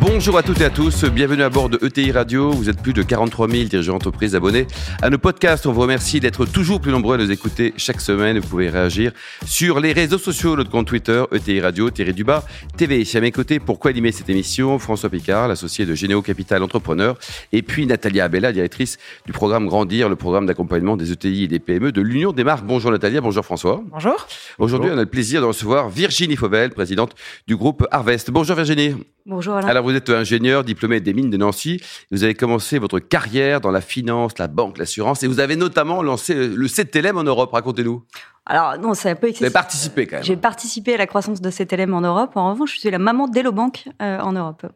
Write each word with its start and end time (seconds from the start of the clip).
Bonjour 0.00 0.38
à 0.38 0.44
toutes 0.44 0.60
et 0.60 0.64
à 0.64 0.70
tous, 0.70 1.04
bienvenue 1.06 1.42
à 1.42 1.50
bord 1.50 1.68
de 1.68 1.84
ETI 1.84 2.12
Radio. 2.12 2.52
Vous 2.52 2.70
êtes 2.70 2.80
plus 2.80 2.92
de 2.92 3.02
43 3.02 3.48
000 3.48 3.64
dirigeants 3.64 3.94
d'entreprise 3.94 4.36
abonnés 4.36 4.68
à 5.02 5.10
nos 5.10 5.18
podcasts. 5.18 5.66
On 5.66 5.72
vous 5.72 5.80
remercie 5.80 6.20
d'être 6.20 6.44
toujours 6.44 6.80
plus 6.80 6.92
nombreux 6.92 7.16
à 7.16 7.18
nous 7.18 7.32
écouter 7.32 7.74
chaque 7.76 8.00
semaine. 8.00 8.38
Vous 8.38 8.46
pouvez 8.46 8.68
réagir 8.68 9.10
sur 9.44 9.80
les 9.80 9.92
réseaux 9.92 10.18
sociaux, 10.18 10.54
notre 10.54 10.70
compte 10.70 10.86
Twitter, 10.86 11.24
ETI 11.32 11.60
Radio, 11.60 11.90
Thierry 11.90 12.12
Duba, 12.12 12.44
TV. 12.76 13.04
À 13.12 13.20
mes 13.20 13.32
côtés, 13.32 13.58
pourquoi 13.58 13.90
animer 13.90 14.12
cette 14.12 14.30
émission 14.30 14.78
François 14.78 15.10
Picard, 15.10 15.48
l'associé 15.48 15.84
de 15.84 15.94
Généo 15.94 16.22
Capital 16.22 16.62
Entrepreneur, 16.62 17.18
et 17.52 17.62
puis 17.62 17.84
Natalia 17.86 18.24
Abella, 18.24 18.52
directrice 18.52 18.98
du 19.26 19.32
programme 19.32 19.66
Grandir, 19.66 20.08
le 20.08 20.16
programme 20.16 20.46
d'accompagnement 20.46 20.96
des 20.96 21.10
ETI 21.10 21.44
et 21.44 21.48
des 21.48 21.58
PME 21.58 21.90
de 21.90 22.00
l'Union 22.00 22.30
des 22.30 22.44
marques. 22.44 22.64
Bonjour 22.64 22.92
Natalia, 22.92 23.20
bonjour 23.20 23.44
François. 23.44 23.82
Bonjour. 23.90 24.28
Aujourd'hui, 24.58 24.90
on 24.92 24.98
a 24.98 25.02
le 25.02 25.06
plaisir 25.06 25.40
de 25.40 25.46
recevoir 25.46 25.88
Virginie 25.88 26.36
Fauvel, 26.36 26.70
présidente 26.70 27.16
du 27.48 27.56
groupe 27.56 27.84
Harvest. 27.90 28.30
Bonjour 28.30 28.54
Virginie. 28.54 28.94
Bonjour 29.28 29.56
Alain. 29.56 29.68
Alors 29.68 29.87
vous 29.88 29.96
êtes 29.96 30.10
ingénieur 30.10 30.64
diplômé 30.64 31.00
des 31.00 31.14
mines 31.14 31.30
de 31.30 31.36
Nancy. 31.36 31.80
Vous 32.10 32.24
avez 32.24 32.34
commencé 32.34 32.78
votre 32.78 32.98
carrière 32.98 33.60
dans 33.60 33.70
la 33.70 33.80
finance, 33.80 34.38
la 34.38 34.48
banque, 34.48 34.78
l'assurance 34.78 35.22
et 35.22 35.26
vous 35.26 35.40
avez 35.40 35.56
notamment 35.56 36.02
lancé 36.02 36.34
le 36.48 36.68
CTLM 36.68 37.16
en 37.16 37.24
Europe. 37.24 37.52
Racontez-nous. 37.52 38.04
Alors 38.46 38.78
non, 38.78 38.94
c'est 38.94 39.10
un 39.10 39.14
peu 39.14 39.28
excessif. 39.28 39.40
Vous 39.40 39.46
avez 39.46 39.52
participé 39.52 40.06
quand 40.06 40.16
même. 40.16 40.24
J'ai 40.24 40.36
participé 40.36 40.94
à 40.94 40.96
la 40.96 41.06
croissance 41.06 41.40
de 41.40 41.50
CTLM 41.50 41.92
en 41.94 42.00
Europe. 42.00 42.32
En 42.36 42.52
revanche, 42.52 42.74
je 42.74 42.80
suis 42.80 42.90
la 42.90 42.98
maman 42.98 43.28
d'Elobank 43.28 43.88
euh, 44.02 44.18
en 44.20 44.32
Europe. 44.32 44.66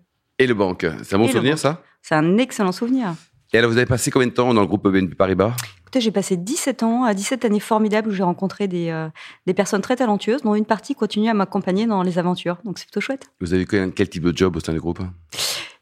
Banque, 0.50 0.86
c'est 1.04 1.14
un 1.14 1.18
bon 1.18 1.26
Et 1.26 1.32
souvenir 1.32 1.58
ça? 1.58 1.82
C'est 2.02 2.16
un 2.16 2.36
excellent 2.38 2.72
souvenir. 2.72 3.14
Et 3.52 3.58
alors 3.58 3.70
vous 3.70 3.76
avez 3.76 3.86
passé 3.86 4.10
combien 4.10 4.26
de 4.26 4.32
temps 4.32 4.52
dans 4.52 4.60
le 4.60 4.66
groupe 4.66 4.88
BNP 4.88 5.14
Paribas? 5.14 5.54
Écoutez, 5.92 6.04
j'ai 6.04 6.10
passé 6.10 6.38
17 6.38 6.84
ans, 6.84 7.04
à 7.04 7.12
17 7.12 7.44
années 7.44 7.60
formidables 7.60 8.08
où 8.08 8.12
j'ai 8.12 8.22
rencontré 8.22 8.66
des, 8.66 8.88
euh, 8.88 9.10
des 9.46 9.52
personnes 9.52 9.82
très 9.82 9.94
talentueuses, 9.94 10.40
dont 10.40 10.54
une 10.54 10.64
partie 10.64 10.94
continue 10.94 11.28
à 11.28 11.34
m'accompagner 11.34 11.84
dans 11.84 12.02
les 12.02 12.18
aventures. 12.18 12.56
Donc 12.64 12.78
c'est 12.78 12.86
plutôt 12.86 13.02
chouette. 13.02 13.30
Vous 13.42 13.52
avez 13.52 13.66
quel, 13.66 13.92
quel 13.92 14.08
type 14.08 14.22
de 14.22 14.34
job 14.34 14.56
au 14.56 14.60
sein 14.60 14.72
du 14.72 14.80
groupe? 14.80 15.00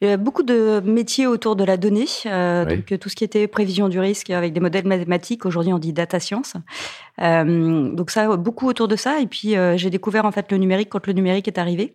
Il 0.00 0.08
y 0.08 0.10
a 0.10 0.16
beaucoup 0.16 0.42
de 0.42 0.80
métiers 0.84 1.28
autour 1.28 1.54
de 1.54 1.62
la 1.62 1.76
donnée, 1.76 2.06
euh, 2.26 2.64
Oui. 2.66 2.78
donc 2.78 2.90
euh, 2.90 2.98
tout 2.98 3.08
ce 3.08 3.14
qui 3.14 3.22
était 3.22 3.46
prévision 3.46 3.88
du 3.88 4.00
risque 4.00 4.30
avec 4.30 4.52
des 4.52 4.58
modèles 4.58 4.84
mathématiques. 4.84 5.46
Aujourd'hui, 5.46 5.72
on 5.72 5.78
dit 5.78 5.92
data 5.92 6.18
science. 6.18 6.54
Euh, 7.20 7.90
donc 7.94 8.10
ça, 8.10 8.36
beaucoup 8.36 8.66
autour 8.66 8.88
de 8.88 8.96
ça. 8.96 9.20
Et 9.20 9.28
puis 9.28 9.56
euh, 9.56 9.76
j'ai 9.76 9.90
découvert 9.90 10.24
en 10.24 10.32
fait 10.32 10.50
le 10.50 10.58
numérique 10.58 10.88
quand 10.88 11.06
le 11.06 11.12
numérique 11.12 11.46
est 11.46 11.58
arrivé. 11.58 11.94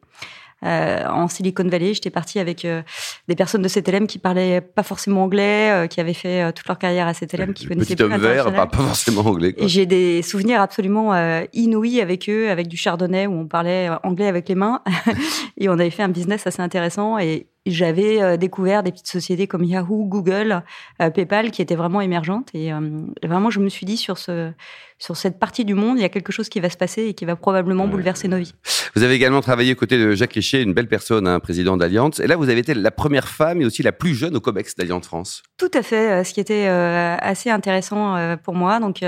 Euh, 0.64 1.06
en 1.08 1.28
Silicon 1.28 1.68
Valley, 1.68 1.94
j'étais 1.94 2.10
partie 2.10 2.40
avec 2.40 2.66
euh, 2.66 2.82
des 3.28 3.36
personnes 3.36 3.62
de 3.62 3.68
CTLM 3.68 4.08
qui 4.08 4.18
parlaient 4.20 4.62
pas 4.62 4.84
forcément 4.84 5.24
anglais, 5.24 5.72
euh, 5.72 5.88
qui 5.88 6.00
avaient 6.00 6.14
fait 6.14 6.44
euh, 6.44 6.52
toute 6.52 6.68
leur 6.68 6.80
carrière 6.80 7.08
à 7.08 7.14
CTLM, 7.14 7.54
qui 7.54 7.66
connaissaient 7.68 7.96
Petit 7.96 8.04
homme 8.04 8.16
vert, 8.18 8.54
pas, 8.54 8.66
pas 8.66 8.78
forcément 8.78 9.22
anglais. 9.22 9.54
Quoi. 9.54 9.66
Et 9.66 9.68
j'ai 9.68 9.86
des 9.86 10.22
souvenirs 10.22 10.62
absolument 10.62 11.14
euh, 11.14 11.44
inouïs 11.54 12.02
avec 12.02 12.30
eux, 12.30 12.50
avec 12.50 12.68
du 12.68 12.78
chardonnay 12.78 13.28
où 13.28 13.34
on 13.34 13.48
parlait 13.48 13.90
euh, 13.90 13.98
anglais 14.04 14.28
avec 14.28 14.48
les 14.50 14.56
mains. 14.56 14.82
et 15.58 15.70
on 15.70 15.74
avait 15.74 15.90
fait 15.90 16.04
un 16.04 16.10
business 16.10 16.48
assez 16.48 16.62
intéressant. 16.62 17.20
Et 17.20 17.48
j'avais 17.66 18.22
euh, 18.22 18.38
découvert 18.38 18.84
des 18.84 18.92
petites 18.92 19.08
sociétés 19.08 19.48
comme 19.48 19.64
Yahoo, 19.64 20.06
Google, 20.06 20.62
euh, 21.02 21.10
PayPal 21.10 21.52
qui 21.52 21.62
étaient 21.62 21.76
vraiment 21.76 22.02
émergentes. 22.02 22.50
Et, 22.54 22.72
euh, 22.72 22.80
et 23.22 23.28
vraiment, 23.28 23.50
je 23.50 23.60
me 23.60 23.70
suis 23.70 23.86
dit 23.86 23.98
sur, 23.98 24.18
ce, 24.18 24.52
sur 25.00 25.18
cette 25.18 25.40
partie 25.40 25.66
du 25.66 25.74
monde, 25.74 25.98
il 25.98 26.02
y 26.02 26.06
a 26.06 26.10
quelque 26.10 26.32
chose 26.32 26.48
qui 26.50 26.60
va 26.60 26.70
se 26.70 26.78
passer 26.78 27.06
et 27.06 27.14
qui 27.14 27.26
va 27.26 27.36
probablement 27.36 27.86
Ouais. 27.86 27.90
bouleverser 27.92 28.28
nos 28.28 28.38
vies. 28.38 28.54
Vous 28.96 29.04
avez 29.04 29.14
également 29.16 29.42
travaillé 29.42 29.74
aux 29.74 29.76
côtés 29.76 29.98
de 29.98 30.14
Jacques 30.16 30.34
Richer, 30.34 30.62
une 30.62 30.74
belle 30.74 30.88
personne, 30.88 31.28
un 31.28 31.40
président 31.40 31.76
d'Allianz. 31.76 32.22
Et 32.24 32.28
là, 32.28 32.36
vous 32.38 32.50
avez 32.50 32.60
été 32.60 32.74
la 32.74 32.92
première 32.92 33.28
femme 33.28 33.62
et 33.62 33.66
aussi 33.66 33.84
la 33.84 33.92
plus 33.92 34.16
jeune 34.16 34.36
au 34.36 34.40
COMEX 34.40 34.76
d'Allianz 34.76 35.02
France. 35.06 35.44
Tout 35.58 35.72
à 35.74 35.82
fait, 35.82 36.24
ce 36.24 36.34
qui 36.34 36.40
était 36.40 36.68
assez 36.68 37.50
intéressant 37.50 38.38
pour 38.44 38.54
moi. 38.54 38.80
Donc, 38.80 39.02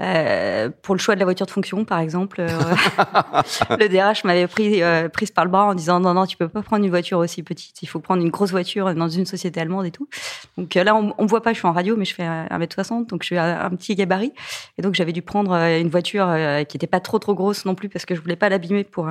euh, 0.00 0.70
pour 0.82 0.94
le 0.94 1.00
choix 1.00 1.14
de 1.14 1.20
la 1.20 1.24
voiture 1.24 1.46
de 1.46 1.50
fonction, 1.50 1.84
par 1.84 1.98
exemple, 1.98 2.40
euh, 2.40 2.48
le 3.78 3.88
DRH 3.88 4.24
m'avait 4.24 4.46
pris, 4.46 4.82
euh, 4.82 5.08
prise 5.08 5.30
par 5.30 5.44
le 5.44 5.50
bras 5.50 5.66
en 5.66 5.74
disant 5.74 5.98
non, 5.98 6.14
non, 6.14 6.26
tu 6.26 6.36
peux 6.36 6.48
pas 6.48 6.62
prendre 6.62 6.84
une 6.84 6.90
voiture 6.90 7.18
aussi 7.18 7.42
petite. 7.42 7.82
Il 7.82 7.86
faut 7.86 7.98
prendre 7.98 8.22
une 8.22 8.30
grosse 8.30 8.50
voiture 8.50 8.94
dans 8.94 9.08
une 9.08 9.26
société 9.26 9.60
allemande 9.60 9.86
et 9.86 9.90
tout. 9.90 10.08
Donc 10.56 10.76
euh, 10.76 10.84
là, 10.84 10.94
on, 10.94 11.14
on 11.18 11.24
me 11.24 11.28
voit 11.28 11.42
pas, 11.42 11.52
je 11.52 11.58
suis 11.58 11.66
en 11.66 11.72
radio, 11.72 11.96
mais 11.96 12.04
je 12.04 12.14
fais 12.14 12.22
1m60, 12.22 13.06
donc 13.06 13.22
je 13.22 13.26
suis 13.26 13.38
un, 13.38 13.60
un 13.60 13.70
petit 13.70 13.94
gabarit. 13.96 14.32
Et 14.78 14.82
donc 14.82 14.94
j'avais 14.94 15.12
dû 15.12 15.22
prendre 15.22 15.52
une 15.54 15.88
voiture 15.88 16.32
qui 16.68 16.76
était 16.76 16.86
pas 16.86 17.00
trop 17.00 17.18
trop 17.18 17.34
grosse 17.34 17.64
non 17.64 17.74
plus 17.74 17.88
parce 17.88 18.06
que 18.06 18.14
je 18.14 18.20
voulais 18.20 18.36
pas 18.36 18.48
l'abîmer 18.48 18.84
pour 18.84 19.08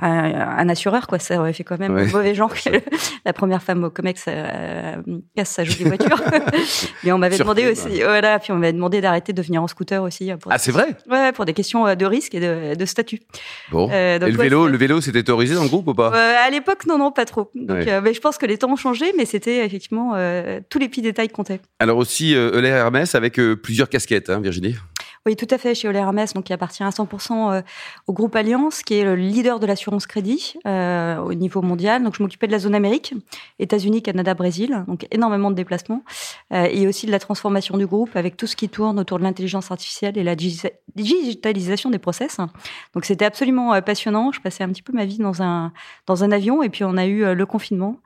un, 0.00 0.68
assureur, 0.68 1.06
quoi. 1.06 1.18
Ça 1.18 1.38
aurait 1.40 1.52
fait 1.52 1.64
quand 1.64 1.78
même 1.78 1.94
Ouais. 1.94 2.06
mauvais 2.06 2.34
genre 2.34 2.52
que 2.54 2.70
la 3.24 3.32
première 3.32 3.62
femme 3.62 3.84
au 3.84 3.90
Comex 3.90 4.24
euh, 4.28 4.96
casse 5.36 5.50
sa 5.50 5.64
jolie 5.64 5.84
voiture. 5.84 6.20
Mais 7.04 7.12
on 7.12 7.18
m'avait 7.18 7.38
demandé 7.38 7.70
aussi, 7.70 8.02
voilà, 8.02 8.38
puis 8.38 8.52
on 8.52 8.56
m'avait 8.56 8.72
demandé 8.72 9.00
d'arrêter 9.00 9.32
de 9.32 9.40
venir 9.42 9.62
en 9.62 9.66
scooter 9.68 10.02
aussi. 10.02 10.30
euh, 10.30 10.36
Pour, 10.36 10.52
Ah, 10.52 10.58
c'est 10.58 10.72
vrai? 10.72 10.96
Ouais, 11.10 11.32
pour 11.32 11.44
des 11.44 11.52
questions 11.54 11.86
euh, 11.86 11.94
de 11.94 12.04
risque 12.06 12.34
et 12.34 12.40
de, 12.40 12.74
de 12.74 12.84
statut. 12.84 13.20
Bon. 13.70 13.88
Euh, 13.92 14.18
donc, 14.18 14.28
et 14.28 14.32
le 14.32 14.38
ouais, 14.38 14.44
vélo, 14.44 14.68
le 14.68 14.76
vélo, 14.76 15.00
c'était 15.00 15.20
autorisé 15.20 15.54
dans 15.54 15.62
le 15.62 15.68
groupe 15.68 15.88
ou 15.88 15.94
pas? 15.94 16.12
Euh, 16.14 16.34
à 16.46 16.50
l'époque, 16.50 16.86
non, 16.86 16.98
non, 16.98 17.10
pas 17.12 17.24
trop. 17.24 17.50
Donc, 17.54 17.86
mais 18.02 18.12
je 18.14 18.20
pense 18.20 18.38
que 18.38 18.46
les 18.46 18.58
temps 18.58 18.70
ont 18.70 18.76
changé, 18.76 19.12
mais 19.16 19.24
c'était 19.24 19.64
effectivement 19.64 20.12
tous 20.68 20.78
les 20.78 20.88
petits 20.88 21.02
détails 21.02 21.28
comptaient. 21.28 21.60
Alors 21.78 21.98
aussi, 21.98 22.34
Euler 22.34 22.68
Hermès 22.68 23.14
avec 23.14 23.40
plusieurs 23.62 23.88
casquettes, 23.88 24.30
hein, 24.30 24.40
Virginie? 24.40 24.76
Oui, 25.26 25.34
tout 25.34 25.48
à 25.50 25.58
fait, 25.58 25.74
chez 25.74 25.88
Euler 25.88 25.98
Hermès, 25.98 26.34
donc 26.34 26.44
qui 26.44 26.52
appartient 26.52 26.84
à 26.84 26.90
100% 26.90 27.52
euh, 27.52 27.62
au 28.06 28.12
groupe 28.12 28.36
Alliance, 28.36 28.84
qui 28.84 28.94
est 28.94 29.02
le 29.04 29.16
leader 29.16 29.58
de 29.58 29.66
l'assurance 29.66 30.06
crédit 30.06 30.54
euh, 30.68 31.16
au 31.18 31.34
niveau 31.34 31.62
mondial. 31.62 32.04
Donc, 32.04 32.14
je 32.16 32.22
m'occupais 32.22 32.46
de 32.46 32.52
la 32.52 32.60
zone 32.60 32.76
Amérique, 32.76 33.12
États-Unis, 33.58 34.02
Canada, 34.02 34.34
Brésil, 34.34 34.84
donc 34.86 35.08
énormément 35.10 35.50
de 35.50 35.56
déplacements, 35.56 36.04
euh, 36.52 36.68
et 36.70 36.86
aussi 36.86 37.06
de 37.06 37.10
la 37.10 37.18
transformation 37.18 37.76
du 37.76 37.86
groupe 37.88 38.14
avec 38.14 38.36
tout 38.36 38.46
ce 38.46 38.54
qui 38.54 38.68
tourne 38.68 39.00
autour 39.00 39.18
de 39.18 39.24
l'intelligence 39.24 39.72
artificielle 39.72 40.16
et 40.16 40.22
la 40.22 40.36
digi- 40.36 40.70
digitalisation 40.94 41.90
des 41.90 41.98
process. 41.98 42.36
Donc, 42.94 43.04
c'était 43.04 43.24
absolument 43.24 43.74
euh, 43.74 43.80
passionnant. 43.80 44.30
Je 44.30 44.40
passais 44.40 44.62
un 44.62 44.68
petit 44.68 44.82
peu 44.82 44.92
ma 44.92 45.06
vie 45.06 45.18
dans 45.18 45.42
un 45.42 45.72
dans 46.06 46.22
un 46.22 46.30
avion, 46.30 46.62
et 46.62 46.68
puis 46.68 46.84
on 46.84 46.96
a 46.96 47.04
eu 47.06 47.24
euh, 47.24 47.34
le 47.34 47.46
confinement. 47.46 47.96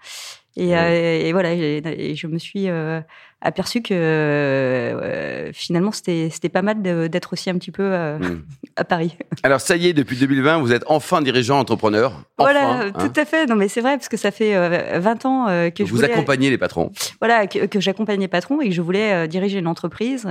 Et, 0.57 0.77
euh, 0.77 1.21
et 1.27 1.33
voilà, 1.33 1.53
et, 1.53 2.15
je 2.17 2.27
me 2.27 2.39
suis 2.39 2.69
euh, 2.69 3.01
aperçu 3.41 3.83
que 3.83 3.95
euh, 3.95 5.53
finalement 5.53 5.93
c'était 5.93 6.49
pas 6.49 6.63
mal 6.63 6.83
d'être 6.83 7.33
aussi 7.33 7.51
un 7.51 7.55
petit 7.55 7.71
peu 7.71 7.83
euh, 7.85 8.19
Mm. 8.19 8.43
à 8.77 8.85
Paris. 8.85 9.17
Alors 9.43 9.61
ça 9.61 9.77
y 9.77 9.87
est, 9.89 9.93
depuis 9.93 10.17
2020, 10.17 10.59
vous 10.59 10.73
êtes 10.73 10.83
enfin 10.87 11.23
dirigeant 11.23 11.59
entrepreneur. 11.59 12.11
Enfin, 12.13 12.25
voilà, 12.53 12.81
hein. 12.81 12.93
tout 12.93 13.13
à 13.19 13.25
fait. 13.25 13.47
Non 13.47 13.55
mais 13.57 13.69
c'est 13.69 13.81
vrai 13.81 13.97
parce 13.97 14.09
que 14.09 14.17
ça 14.17 14.31
fait 14.31 14.55
euh, 14.57 14.99
20 14.99 15.25
ans 15.25 15.47
que 15.47 15.73
je 15.79 15.85
Vous 15.85 15.97
voulais, 15.97 16.11
accompagnez 16.13 16.51
les 16.51 16.59
patrons. 16.59 16.91
voilà 17.21 17.47
que, 17.47 17.67
que 17.67 17.81
j'accompagnais 17.81 18.29
patron 18.29 18.61
et 18.61 18.69
que 18.69 18.75
je 18.75 18.83
voulais 18.83 19.29
diriger 19.29 19.59
une 19.59 19.69
entreprise, 19.69 20.23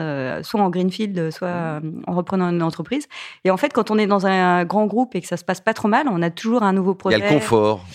soit 0.43 0.61
en 0.61 0.69
greenfield, 0.69 1.31
soit 1.31 1.47
euh, 1.47 1.79
en 2.07 2.13
reprenant 2.13 2.49
une 2.49 2.61
entreprise. 2.61 3.07
Et 3.45 3.51
en 3.51 3.57
fait, 3.57 3.73
quand 3.73 3.89
on 3.91 3.97
est 3.97 4.07
dans 4.07 4.27
un 4.27 4.65
grand 4.65 4.85
groupe 4.85 5.15
et 5.15 5.21
que 5.21 5.27
ça 5.27 5.37
se 5.37 5.43
passe 5.43 5.61
pas 5.61 5.73
trop 5.73 5.87
mal, 5.87 6.07
on 6.11 6.21
a 6.21 6.29
toujours 6.29 6.63
un 6.63 6.73
nouveau 6.73 6.91
Il 6.91 6.95
y 6.95 6.97
projet. 6.97 7.15
a 7.21 7.29
le 7.29 7.33
confort. 7.33 7.85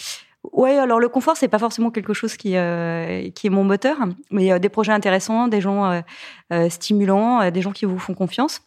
Ouais, 0.53 0.77
alors 0.79 1.01
le 1.01 1.09
confort, 1.09 1.37
c'est 1.37 1.49
pas 1.49 1.59
forcément 1.59 1.91
quelque 1.91 2.13
chose 2.13 2.37
qui, 2.37 2.57
euh, 2.57 3.31
qui 3.31 3.47
est 3.47 3.51
mon 3.51 3.65
moteur, 3.65 3.97
mais 4.31 4.53
euh, 4.53 4.59
des 4.59 4.69
projets 4.69 4.93
intéressants, 4.93 5.49
des 5.49 5.61
gens 5.61 5.91
euh, 5.91 6.01
euh, 6.53 6.69
stimulants, 6.69 7.41
euh, 7.41 7.51
des 7.51 7.63
gens 7.63 7.73
qui 7.73 7.87
vous 7.87 7.99
font 7.99 8.15
confiance. 8.15 8.61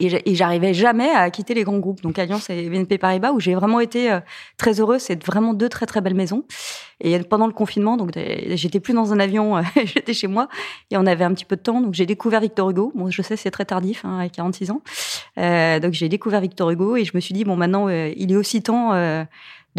Et 0.00 0.08
j'a- 0.10 0.18
et 0.26 0.34
j'arrivais 0.34 0.74
jamais 0.74 1.08
à 1.10 1.30
quitter 1.30 1.54
les 1.54 1.62
grands 1.64 1.78
groupes, 1.78 2.02
donc 2.02 2.18
Alliance 2.18 2.50
et 2.50 2.68
BNP 2.68 2.98
Paribas, 2.98 3.32
où 3.32 3.40
j'ai 3.40 3.54
vraiment 3.54 3.80
été 3.80 4.10
euh, 4.12 4.20
très 4.58 4.80
heureuse. 4.80 5.00
C'est 5.00 5.22
vraiment 5.24 5.54
deux 5.54 5.68
très 5.68 5.86
très 5.86 6.00
belles 6.00 6.14
maisons. 6.14 6.44
Et 7.00 7.18
pendant 7.20 7.46
le 7.46 7.52
confinement, 7.52 7.96
donc 7.96 8.10
j'étais 8.14 8.80
plus 8.80 8.94
dans 8.94 9.12
un 9.12 9.20
avion, 9.20 9.62
j'étais 9.84 10.12
chez 10.14 10.26
moi, 10.26 10.48
et 10.90 10.96
on 10.96 11.06
avait 11.06 11.24
un 11.24 11.32
petit 11.34 11.44
peu 11.44 11.56
de 11.56 11.60
temps, 11.62 11.80
donc 11.80 11.94
j'ai 11.94 12.04
découvert 12.06 12.40
Victor 12.40 12.68
Hugo. 12.70 12.92
Bon, 12.94 13.10
je 13.10 13.22
sais, 13.22 13.36
c'est 13.36 13.50
très 13.50 13.64
tardif, 13.66 14.04
hein, 14.04 14.18
à 14.18 14.28
46 14.28 14.70
ans. 14.70 14.82
Euh, 15.38 15.78
donc 15.78 15.92
j'ai 15.92 16.08
découvert 16.08 16.40
Victor 16.40 16.70
Hugo 16.70 16.96
et 16.96 17.04
je 17.04 17.12
me 17.14 17.20
suis 17.20 17.32
dit 17.34 17.44
bon, 17.44 17.56
maintenant 17.56 17.88
il 17.88 18.32
est 18.32 18.36
aussi 18.36 18.62
temps 18.62 18.92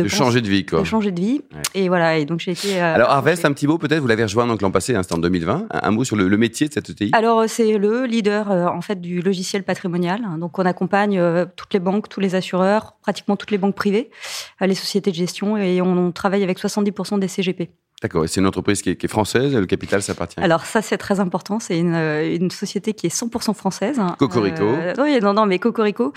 De, 0.03 0.07
changer 0.07 0.41
de 0.41 0.47
vie, 0.47 0.65
quoi. 0.65 0.79
de 0.79 0.83
changer 0.85 1.11
de 1.11 1.19
vie. 1.19 1.41
Ouais. 1.53 1.61
Et 1.73 1.87
voilà, 1.89 2.17
et 2.17 2.25
donc 2.25 2.39
j'ai 2.39 2.51
été. 2.51 2.81
euh, 2.81 2.95
Alors 2.95 3.09
Harvest, 3.09 3.43
un 3.45 3.51
petit 3.53 3.67
mot 3.67 3.77
peut-être, 3.77 3.99
vous 3.99 4.07
l'avez 4.07 4.23
rejoint 4.23 4.47
donc 4.47 4.61
l'an 4.61 4.71
passé, 4.71 4.95
hein, 4.95 5.03
c'était 5.03 5.15
en 5.15 5.19
2020. 5.19 5.67
Un, 5.71 5.79
un 5.81 5.91
mot 5.91 6.03
sur 6.03 6.15
le, 6.15 6.27
le 6.27 6.37
métier 6.37 6.67
de 6.67 6.73
cette 6.73 6.89
ETI 6.89 7.11
Alors 7.13 7.39
euh, 7.41 7.45
c'est 7.47 7.77
le 7.77 8.05
leader 8.05 8.51
euh, 8.51 8.65
en 8.67 8.81
fait 8.81 9.01
du 9.01 9.21
logiciel 9.21 9.63
patrimonial. 9.63 10.21
Donc 10.39 10.57
on 10.59 10.65
accompagne 10.65 11.17
euh, 11.19 11.45
toutes 11.55 11.73
les 11.73 11.79
banques, 11.79 12.09
tous 12.09 12.19
les 12.19 12.35
assureurs, 12.35 12.95
pratiquement 13.01 13.35
toutes 13.35 13.51
les 13.51 13.57
banques 13.57 13.75
privées, 13.75 14.09
les 14.61 14.75
sociétés 14.75 15.11
de 15.11 15.15
gestion 15.15 15.57
et 15.57 15.81
on, 15.81 15.97
on 15.97 16.11
travaille 16.11 16.43
avec 16.43 16.59
70% 16.59 17.19
des 17.19 17.27
CGP. 17.27 17.69
D'accord, 17.99 18.23
et 18.25 18.27
c'est 18.27 18.39
une 18.41 18.45
entreprise 18.45 18.83
qui 18.83 18.91
est, 18.91 18.95
qui 18.95 19.07
est 19.07 19.09
française, 19.09 19.55
le 19.55 19.65
capital 19.65 20.03
s'appartient. 20.03 20.39
Alors 20.39 20.65
ça 20.67 20.83
c'est 20.83 20.99
très 20.99 21.19
important, 21.19 21.59
c'est 21.59 21.79
une, 21.79 21.95
une 21.95 22.51
société 22.51 22.93
qui 22.93 23.07
est 23.07 23.15
100% 23.15 23.55
française. 23.55 23.99
Cocorico. 24.19 24.63
Euh, 24.63 24.93
oui, 24.99 25.17
non 25.19 25.33
non 25.33 25.47
mais 25.47 25.57
Cocorico 25.57 26.13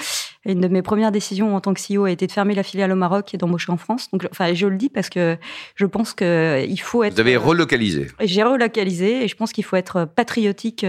une 0.46 0.60
de 0.60 0.68
mes 0.68 0.82
premières 0.82 1.12
décisions 1.12 1.54
en 1.54 1.60
tant 1.60 1.74
que 1.74 1.80
CEO 1.80 2.04
a 2.04 2.10
été 2.10 2.26
de 2.26 2.32
fermer 2.32 2.54
la 2.54 2.62
filiale 2.62 2.92
au 2.92 2.96
Maroc 2.96 3.34
et 3.34 3.36
d'embaucher 3.36 3.70
en 3.72 3.76
France. 3.76 4.10
Donc, 4.10 4.26
enfin, 4.30 4.54
je 4.54 4.66
le 4.66 4.76
dis 4.76 4.88
parce 4.88 5.10
que 5.10 5.36
je 5.74 5.86
pense 5.86 6.14
qu'il 6.14 6.80
faut 6.80 7.02
être. 7.04 7.14
Vous 7.14 7.20
avez 7.20 7.36
relocalisé. 7.36 8.06
J'ai 8.20 8.42
relocalisé 8.42 9.24
et 9.24 9.28
je 9.28 9.36
pense 9.36 9.52
qu'il 9.52 9.64
faut 9.64 9.76
être 9.76 10.06
patriotique 10.06 10.84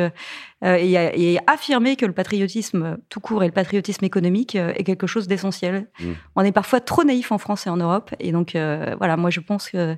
et, 0.63 1.37
affirmer 1.47 1.95
que 1.95 2.05
le 2.05 2.13
patriotisme 2.13 2.97
tout 3.09 3.19
court 3.19 3.43
et 3.43 3.47
le 3.47 3.51
patriotisme 3.51 4.05
économique 4.05 4.55
est 4.55 4.83
quelque 4.83 5.07
chose 5.07 5.27
d'essentiel. 5.27 5.87
Mmh. 5.99 6.11
On 6.35 6.43
est 6.43 6.51
parfois 6.51 6.79
trop 6.79 7.03
naïf 7.03 7.31
en 7.31 7.37
France 7.37 7.67
et 7.67 7.69
en 7.69 7.77
Europe. 7.77 8.11
Et 8.19 8.31
donc, 8.31 8.51
voilà, 8.53 9.17
moi, 9.17 9.29
je 9.29 9.41
pense 9.41 9.69
que 9.69 9.97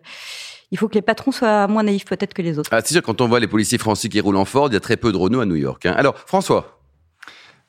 il 0.73 0.79
faut 0.79 0.87
que 0.87 0.95
les 0.95 1.03
patrons 1.03 1.31
soient 1.31 1.67
moins 1.67 1.83
naïfs 1.83 2.05
peut-être 2.05 2.33
que 2.33 2.41
les 2.41 2.57
autres. 2.57 2.71
Ah, 2.73 2.81
c'est 2.83 2.95
sûr, 2.95 3.03
quand 3.03 3.21
on 3.21 3.27
voit 3.27 3.39
les 3.39 3.47
policiers 3.47 3.77
français 3.77 4.09
qui 4.09 4.19
roulent 4.19 4.37
en 4.37 4.45
Ford, 4.45 4.69
il 4.69 4.73
y 4.73 4.77
a 4.77 4.79
très 4.79 4.97
peu 4.97 5.11
de 5.11 5.17
Renault 5.17 5.39
à 5.39 5.45
New 5.45 5.55
York. 5.55 5.85
Hein. 5.85 5.93
Alors, 5.95 6.17
François. 6.17 6.79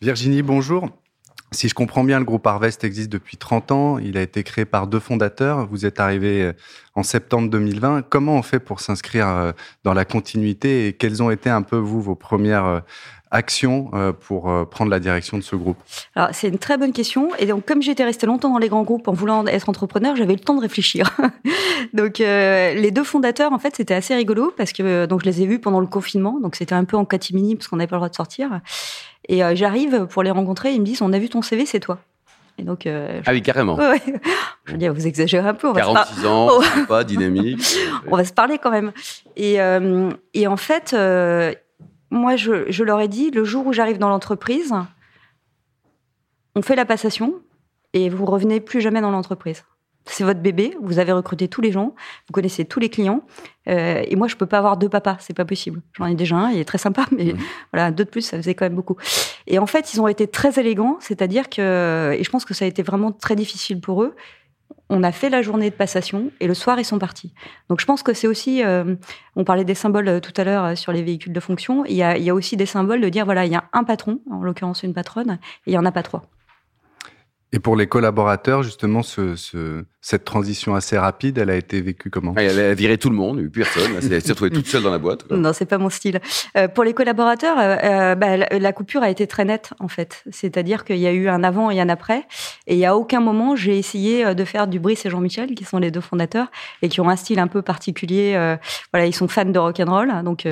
Virginie, 0.01 0.41
bonjour. 0.41 0.89
Si 1.55 1.69
je 1.69 1.75
comprends 1.75 2.03
bien, 2.03 2.19
le 2.19 2.25
groupe 2.25 2.45
Harvest 2.49 2.83
existe 2.83 3.11
depuis 3.11 3.37
30 3.37 3.71
ans. 3.71 3.99
Il 3.99 4.17
a 4.17 4.23
été 4.23 4.43
créé 4.43 4.65
par 4.65 4.89
deux 4.89 4.99
fondateurs. 4.99 5.69
Vous 5.69 5.87
êtes 5.87 6.01
arrivé 6.01 6.43
euh, 6.43 6.53
en 6.97 7.05
septembre 7.05 7.49
2020. 7.49 8.03
Comment 8.03 8.35
on 8.35 8.43
fait 8.43 8.59
pour 8.59 8.81
s'inscrire 8.81 9.29
euh, 9.29 9.53
dans 9.85 9.95
la 9.95 10.05
continuité 10.05 10.89
et 10.89 10.93
quelles 10.95 11.23
ont 11.23 11.31
été 11.31 11.49
un 11.51 11.63
peu, 11.63 11.77
vous, 11.77 12.03
vos 12.03 12.17
premières 12.17 12.65
euh, 12.65 12.81
action 13.35 13.91
euh, 13.95 14.13
pour 14.13 14.49
euh, 14.49 14.65
prendre 14.65 14.91
la 14.91 15.01
direction 15.01 15.37
de 15.37 15.43
ce 15.43 15.57
groupe 15.57 15.77
Alors, 16.15 16.29
c'est 16.33 16.49
une 16.49 16.59
très 16.59 16.79
bonne 16.79 16.93
question. 16.93 17.31
Et 17.39 17.47
donc, 17.47 17.67
comme 17.67 17.83
j'étais 17.83 18.05
resté 18.05 18.27
longtemps 18.27 18.51
dans 18.51 18.59
les 18.59 18.69
grands 18.69 18.85
groupes 18.85 19.09
en 19.09 19.13
voulant 19.13 19.45
être 19.47 19.69
entrepreneur, 19.69 20.15
j'avais 20.15 20.35
le 20.35 20.41
temps 20.41 20.55
de 20.55 20.61
réfléchir. 20.61 21.11
donc, 21.93 22.21
euh, 22.21 22.75
les 22.75 22.93
deux 22.93 23.05
fondateurs, 23.05 23.53
en 23.53 23.59
fait, 23.59 23.75
c'était 23.77 23.95
assez 23.95 24.15
rigolo 24.15 24.55
parce 24.57 24.73
que 24.73 25.07
donc 25.07 25.23
je 25.23 25.27
les 25.27 25.43
ai 25.43 25.47
vus 25.47 25.59
pendant 25.59 25.81
le 25.81 25.87
confinement. 25.87 26.39
Donc, 26.41 26.55
c'était 26.55 26.75
un 26.75 26.85
peu 26.85 26.97
en 26.97 27.05
catimini 27.05 27.57
parce 27.57 27.69
qu'on 27.69 27.77
n'avait 27.77 27.89
pas 27.89 27.97
le 27.97 28.01
droit 28.01 28.09
de 28.09 28.15
sortir. 28.15 28.61
Et 29.29 29.41
j'arrive 29.55 30.07
pour 30.07 30.23
les 30.23 30.31
rencontrer. 30.31 30.73
Ils 30.73 30.81
me 30.81 30.87
disent, 30.87 31.03
on 31.03 31.13
a 31.13 31.19
vu 31.19 31.29
ton 31.29 31.43
CV, 31.43 31.67
c'est 31.67 31.81
toi. 31.81 31.99
Et 32.57 32.63
donc, 32.63 32.87
ah 32.87 33.33
oui, 33.33 33.43
carrément. 33.43 33.79
Je 34.67 34.77
dis, 34.77 34.87
vous 34.87 35.07
exagérez 35.07 35.49
un 35.49 35.55
peu. 35.55 35.69
On 35.69 35.73
46 35.73 36.27
ans, 36.27 36.49
pas 36.89 37.03
dynamique. 37.05 37.77
on 38.07 38.17
va 38.17 38.25
se 38.25 38.33
parler 38.33 38.59
quand 38.59 38.71
même. 38.71 38.93
Et, 39.37 39.57
et 40.35 40.47
en 40.47 40.57
fait, 40.57 40.95
moi, 42.15 42.37
je, 42.37 42.83
leur 42.83 43.01
ai 43.01 43.09
dit, 43.09 43.31
le 43.31 43.45
jour 43.45 43.67
où 43.67 43.73
j'arrive 43.73 43.99
dans 43.99 44.09
l'entreprise, 44.09 44.73
on 46.55 46.63
fait 46.63 46.77
la 46.77 46.85
passation 46.85 47.35
et 47.93 48.09
vous 48.09 48.25
revenez 48.25 48.61
plus 48.61 48.81
jamais 48.81 49.01
dans 49.01 49.11
l'entreprise. 49.11 49.65
C'est 50.07 50.23
votre 50.23 50.41
bébé, 50.41 50.77
vous 50.83 50.99
avez 50.99 51.13
recruté 51.13 51.49
tous 51.49 51.63
les 51.63 51.73
gens, 51.73 51.95
vous 52.29 52.33
connaissez 52.33 52.67
tous 52.67 52.79
les 52.79 52.91
clients, 52.91 53.23
euh, 53.69 54.05
et 54.07 54.17
moi 54.17 54.29
je 54.29 54.37
peux 54.37 54.45
pas 54.45 54.59
avoir 54.59 54.77
deux 54.77 54.91
papas, 54.91 55.17
c'est 55.19 55.33
pas 55.33 55.47
possible. 55.47 55.81
J'en 55.95 56.05
ai 56.05 56.15
déjà 56.15 56.37
un, 56.37 56.51
il 56.51 56.59
est 56.59 56.67
très 56.67 56.77
sympa, 56.77 57.07
mais 57.11 57.33
mmh. 57.33 57.39
voilà 57.73 57.91
deux 57.91 58.05
de 58.05 58.11
plus, 58.11 58.21
ça 58.21 58.37
faisait 58.37 58.55
quand 58.55 58.67
même 58.67 58.75
beaucoup. 58.75 58.97
Et 59.47 59.59
en 59.59 59.65
fait, 59.67 59.95
ils 59.95 60.03
ont 60.03 60.09
été 60.09 60.29
très 60.29 60.61
élégants, 60.61 60.99
c'est-à-dire 61.01 61.49
que, 61.49 62.15
et 62.19 62.23
je 62.23 62.31
pense 62.31 62.45
que 62.45 62.53
ça 62.53 62.67
a 62.67 62.69
été 62.69 62.83
vraiment 62.83 63.13
très 63.13 63.35
difficile 63.35 63.81
pour 63.81 64.03
eux 64.03 64.15
on 64.91 65.03
a 65.03 65.13
fait 65.13 65.31
la 65.31 65.43
journée 65.43 65.71
de 65.71 65.75
passation 65.75 66.31
et 66.41 66.47
le 66.47 66.55
soir 66.55 66.79
ils 66.79 66.85
sont 66.85 66.99
partis. 66.99 67.33
Donc 67.69 67.81
je 67.81 67.87
pense 67.87 68.03
que 68.03 68.13
c'est 68.13 68.27
aussi, 68.27 68.63
euh, 68.63 68.97
on 69.37 69.45
parlait 69.45 69.65
des 69.65 69.75
symboles 69.75 70.09
euh, 70.09 70.21
tout 70.21 70.33
à 70.37 70.45
l'heure 70.45 70.65
euh, 70.65 70.75
sur 70.75 70.93
les 70.93 71.03
véhicules 71.03 71.33
de 71.33 71.41
fonction, 71.41 71.85
il 71.87 71.97
y, 71.97 72.03
a, 72.03 72.35
aussi 72.35 72.57
des 72.57 72.67
symboles 72.67 73.01
de 73.01 73.09
dire 73.09 73.25
voilà 73.25 73.47
il 73.47 73.53
y 73.53 73.57
a 73.57 73.65
un 73.73 73.85
patron, 73.85 74.21
en 74.31 74.43
l'occurrence 74.43 74.83
une 74.83 74.95
patronne, 74.95 75.39
et 75.67 75.71
il 75.71 75.75
y 75.75 75.79
en 75.79 75.85
a 75.85 75.93
pas 75.93 76.03
trois. 76.03 76.23
Et 77.53 77.61
pour 77.61 77.77
les 77.77 77.87
collaborateurs, 77.87 78.65
justement, 78.65 79.03
ce, 79.03 79.85
cette 80.05 80.27
transition 80.27 80.75
assez 80.75 80.99
rapide, 80.99 81.39
elle 81.39 81.49
a 81.49 81.57
été 81.57 81.81
vécue 81.81 82.11
comment? 82.11 82.35
Elle 82.37 82.61
a 82.61 82.75
viré 82.75 82.99
tout 82.99 83.09
le 83.09 83.17
monde, 83.17 83.37
il 83.37 83.39
n'y 83.39 83.45
a 83.45 83.47
eu 83.47 83.51
personne. 83.51 83.91
Elle 83.97 84.21
s'est 84.21 84.33
retrouvée 84.33 84.51
toute 84.51 84.67
seule 84.67 84.83
dans 84.83 84.91
la 84.91 84.99
boîte. 84.99 85.27
Quoi. 85.27 85.39
Non, 85.39 85.55
c'est 85.55 85.65
pas 85.65 85.79
mon 85.79 85.89
style. 85.89 86.21
Euh, 86.59 86.69
pour 86.69 86.85
les 86.85 86.93
collaborateurs, 86.93 87.57
euh, 87.59 87.77
euh 87.83 88.15
bah, 88.15 88.37
la, 88.37 88.73
coupure 88.75 89.03
a 89.03 89.09
été 89.09 89.27
très 89.27 89.47
nette, 89.47 89.73
en 89.81 89.89
fait. 89.89 90.23
C'est-à-dire 90.31 90.85
qu'il 90.85 90.99
y 90.99 91.07
a 91.07 91.13
eu 91.13 91.31
un 91.31 91.43
avant 91.43 91.71
et 91.71 91.81
un 91.81 91.89
après. 91.89 92.27
Et 92.67 92.75
il 92.75 92.77
n'y 92.77 92.85
a 92.85 92.95
aucun 92.95 93.21
moment, 93.21 93.57
j'ai 93.57 93.79
essayé 93.79 94.35
de 94.35 94.45
faire 94.45 94.67
du 94.67 94.79
Brice 94.79 95.07
et 95.07 95.11
Jean-Michel, 95.11 95.55
qui 95.55 95.65
sont 95.65 95.79
les 95.79 95.91
deux 95.91 96.03
fondateurs, 96.03 96.49
et 96.83 96.91
qui 96.91 97.01
ont 97.01 97.09
un 97.09 97.17
style 97.17 97.39
un 97.39 97.49
peu 97.49 97.63
particulier. 97.63 98.35
Euh, 98.37 98.59
voilà, 98.93 99.07
ils 99.07 99.15
sont 99.15 99.27
fans 99.27 99.47
de 99.47 99.59
rock'n'roll. 99.59 100.13
Donc, 100.23 100.47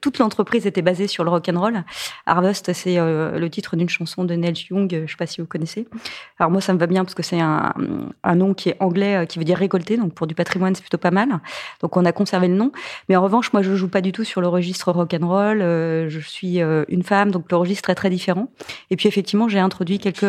toute 0.00 0.18
l'entreprise 0.18 0.66
était 0.66 0.82
basée 0.82 1.06
sur 1.06 1.22
le 1.22 1.30
rock'n'roll. 1.30 1.84
Harvest, 2.26 2.72
c'est 2.72 2.96
le 2.96 3.48
titre 3.48 3.76
d'une 3.76 3.88
chanson 3.88 4.24
de 4.24 4.34
Neil 4.34 4.54
Young, 4.70 4.90
je 4.90 4.96
ne 4.96 5.06
sais 5.06 5.14
pas 5.16 5.26
si 5.26 5.40
vous 5.40 5.46
connaissez. 5.46 5.86
Alors 6.40 6.50
moi, 6.50 6.60
ça 6.60 6.72
me 6.72 6.80
va 6.80 6.88
bien 6.88 7.04
parce 7.04 7.14
que 7.14 7.22
c'est 7.22 7.38
un, 7.38 8.39
nom 8.40 8.54
qui 8.54 8.70
est 8.70 8.76
anglais, 8.80 9.16
euh, 9.16 9.24
qui 9.26 9.38
veut 9.38 9.44
dire 9.44 9.58
récolter. 9.58 9.96
Donc 9.96 10.14
pour 10.14 10.26
du 10.26 10.34
patrimoine, 10.34 10.74
c'est 10.74 10.82
plutôt 10.82 10.98
pas 10.98 11.10
mal. 11.10 11.28
Donc 11.80 11.96
on 11.96 12.04
a 12.04 12.12
conservé 12.12 12.48
le 12.48 12.54
nom. 12.54 12.72
Mais 13.08 13.16
en 13.16 13.22
revanche, 13.22 13.52
moi, 13.52 13.62
je 13.62 13.74
joue 13.76 13.88
pas 13.88 14.00
du 14.00 14.12
tout 14.12 14.24
sur 14.24 14.40
le 14.40 14.48
registre 14.48 14.90
rock 14.90 15.14
and 15.14 15.26
roll. 15.26 15.62
Euh, 15.62 16.08
je 16.08 16.20
suis 16.20 16.60
euh, 16.60 16.84
une 16.88 17.02
femme, 17.02 17.30
donc 17.30 17.44
le 17.50 17.56
registre 17.56 17.90
est 17.90 17.94
très 17.94 18.10
différent. 18.10 18.48
Et 18.90 18.96
puis 18.96 19.08
effectivement, 19.08 19.48
j'ai 19.48 19.60
introduit 19.60 19.98
quelques 19.98 20.24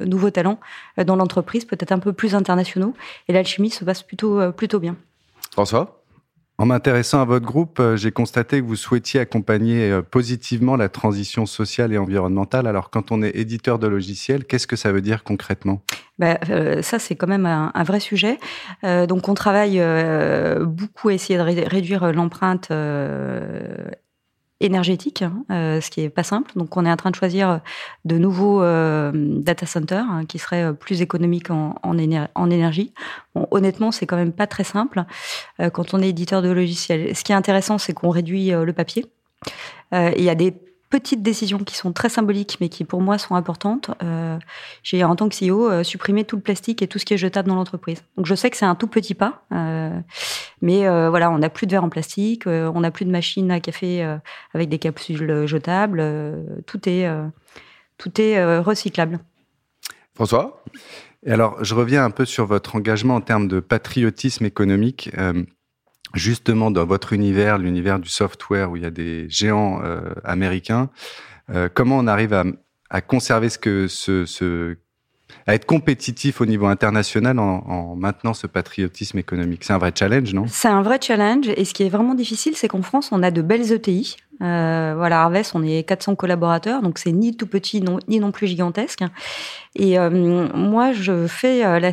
nouveaux 0.00 0.30
talents 0.30 0.60
dans 1.04 1.16
l'entreprise, 1.16 1.64
peut-être 1.64 1.92
un 1.92 1.98
peu 1.98 2.12
plus 2.12 2.34
internationaux. 2.34 2.94
Et 3.28 3.32
l'alchimie 3.32 3.70
se 3.70 3.84
passe 3.84 4.02
plutôt 4.02 4.52
plutôt 4.52 4.78
bien. 4.78 4.96
François? 5.52 6.02
En 6.58 6.64
m'intéressant 6.64 7.20
à 7.20 7.26
votre 7.26 7.44
groupe, 7.44 7.82
j'ai 7.96 8.10
constaté 8.10 8.60
que 8.60 8.66
vous 8.66 8.76
souhaitiez 8.76 9.20
accompagner 9.20 10.00
positivement 10.10 10.76
la 10.76 10.88
transition 10.88 11.44
sociale 11.44 11.92
et 11.92 11.98
environnementale. 11.98 12.66
Alors, 12.66 12.88
quand 12.88 13.12
on 13.12 13.22
est 13.22 13.36
éditeur 13.36 13.78
de 13.78 13.86
logiciels, 13.86 14.44
qu'est-ce 14.46 14.66
que 14.66 14.76
ça 14.76 14.90
veut 14.90 15.02
dire 15.02 15.22
concrètement? 15.22 15.82
Bah, 16.18 16.38
euh, 16.50 16.82
ça, 16.82 16.98
c'est 16.98 17.14
quand 17.14 17.26
même 17.26 17.46
un, 17.46 17.84
vrai 17.84 18.00
sujet. 18.00 18.38
donc, 18.82 19.28
on 19.28 19.34
travaille 19.34 19.82
beaucoup 20.60 21.08
à 21.08 21.14
essayer 21.14 21.38
de 21.38 21.68
réduire 21.68 22.12
l'empreinte 22.12 22.70
énergétique, 24.60 25.22
hein, 25.22 25.44
euh, 25.50 25.80
ce 25.80 25.90
qui 25.90 26.00
est 26.00 26.08
pas 26.08 26.22
simple. 26.22 26.52
Donc, 26.56 26.76
on 26.76 26.86
est 26.86 26.90
en 26.90 26.96
train 26.96 27.10
de 27.10 27.16
choisir 27.16 27.50
euh, 27.50 27.58
de 28.04 28.16
nouveaux 28.16 28.62
euh, 28.62 29.12
data 29.14 29.66
centers 29.66 30.04
hein, 30.08 30.24
qui 30.26 30.38
seraient 30.38 30.74
plus 30.74 31.02
économiques 31.02 31.50
en, 31.50 31.74
en, 31.82 32.50
énergie. 32.50 32.92
Bon, 33.34 33.46
honnêtement, 33.50 33.92
c'est 33.92 34.06
quand 34.06 34.16
même 34.16 34.32
pas 34.32 34.46
très 34.46 34.64
simple 34.64 35.04
quand 35.72 35.94
on 35.94 36.00
est 36.00 36.08
éditeur 36.08 36.42
de 36.42 36.50
logiciels. 36.50 37.14
Ce 37.14 37.24
qui 37.24 37.32
est 37.32 37.34
intéressant, 37.34 37.78
c'est 37.78 37.92
qu'on 37.92 38.10
réduit 38.10 38.50
le 38.50 38.72
papier. 38.72 39.06
Il 39.92 40.22
y 40.22 40.30
a 40.30 40.34
des 40.34 40.54
petites 41.00 41.22
décisions 41.22 41.58
qui 41.58 41.76
sont 41.76 41.92
très 41.92 42.08
symboliques, 42.08 42.56
mais 42.60 42.68
qui 42.68 42.84
pour 42.84 43.00
moi 43.00 43.18
sont 43.18 43.34
importantes. 43.34 43.90
Euh, 44.02 44.38
j'ai 44.82 45.04
en 45.04 45.14
tant 45.16 45.28
que 45.28 45.34
CEO 45.34 45.70
euh, 45.70 45.82
supprimé 45.82 46.24
tout 46.24 46.36
le 46.36 46.42
plastique 46.42 46.82
et 46.82 46.88
tout 46.88 46.98
ce 46.98 47.04
qui 47.04 47.14
est 47.14 47.18
jetable 47.18 47.48
dans 47.48 47.54
l'entreprise. 47.54 48.02
Donc 48.16 48.26
je 48.26 48.34
sais 48.34 48.50
que 48.50 48.56
c'est 48.56 48.64
un 48.64 48.74
tout 48.74 48.86
petit 48.86 49.14
pas, 49.14 49.44
euh, 49.52 49.98
mais 50.62 50.86
euh, 50.86 51.10
voilà, 51.10 51.30
on 51.30 51.38
n'a 51.38 51.50
plus 51.50 51.66
de 51.66 51.72
verre 51.72 51.84
en 51.84 51.88
plastique, 51.88 52.46
euh, 52.46 52.70
on 52.74 52.80
n'a 52.80 52.90
plus 52.90 53.04
de 53.04 53.10
machines 53.10 53.50
à 53.50 53.60
café 53.60 54.02
euh, 54.02 54.16
avec 54.54 54.68
des 54.68 54.78
capsules 54.78 55.46
jetables. 55.46 56.02
tout 56.66 56.88
est 56.88 57.08
tout 57.98 58.20
est 58.20 58.58
recyclable. 58.58 59.18
François? 60.14 60.64
Et 61.24 61.32
alors, 61.32 61.62
je 61.62 61.74
reviens 61.74 62.04
un 62.04 62.10
peu 62.10 62.24
sur 62.24 62.46
votre 62.46 62.76
engagement 62.76 63.16
en 63.16 63.20
termes 63.20 63.48
de 63.48 63.60
patriotisme 63.60 64.44
économique 64.44 65.10
justement 66.14 66.70
dans 66.70 66.86
votre 66.86 67.12
univers, 67.12 67.58
l'univers 67.58 67.98
du 67.98 68.08
software 68.08 68.70
où 68.70 68.76
il 68.76 68.82
y 68.82 68.86
a 68.86 68.90
des 68.90 69.28
géants 69.28 69.80
euh, 69.82 70.00
américains, 70.24 70.90
euh, 71.50 71.68
comment 71.72 71.98
on 71.98 72.06
arrive 72.06 72.32
à, 72.32 72.44
à, 72.90 73.00
conserver 73.00 73.48
ce 73.48 73.58
que 73.58 73.88
ce, 73.88 74.24
ce 74.26 74.76
à 75.46 75.54
être 75.54 75.66
compétitif 75.66 76.40
au 76.40 76.46
niveau 76.46 76.66
international 76.66 77.38
en, 77.38 77.58
en 77.66 77.96
maintenant 77.96 78.34
ce 78.34 78.46
patriotisme 78.46 79.18
économique? 79.18 79.64
C'est 79.64 79.72
un 79.72 79.78
vrai 79.78 79.92
challenge, 79.96 80.34
non? 80.34 80.46
C'est 80.48 80.68
un 80.68 80.82
vrai 80.82 80.98
challenge. 81.00 81.48
Et 81.56 81.64
ce 81.64 81.74
qui 81.74 81.84
est 81.84 81.88
vraiment 81.88 82.14
difficile, 82.14 82.56
c'est 82.56 82.68
qu'en 82.68 82.82
France, 82.82 83.10
on 83.12 83.22
a 83.22 83.30
de 83.30 83.42
belles 83.42 83.72
ETI. 83.72 84.16
Euh, 84.42 84.94
voilà, 84.96 85.22
Harvest, 85.22 85.52
on 85.54 85.62
est 85.62 85.82
400 85.82 86.14
collaborateurs, 86.14 86.82
donc 86.82 86.98
c'est 86.98 87.12
ni 87.12 87.36
tout 87.36 87.46
petit, 87.46 87.82
ni 88.08 88.20
non 88.20 88.32
plus 88.32 88.46
gigantesque. 88.46 89.02
Et 89.74 89.98
euh, 89.98 90.10
moi, 90.54 90.92
je 90.92 91.26
fais 91.26 91.64
euh, 91.64 91.90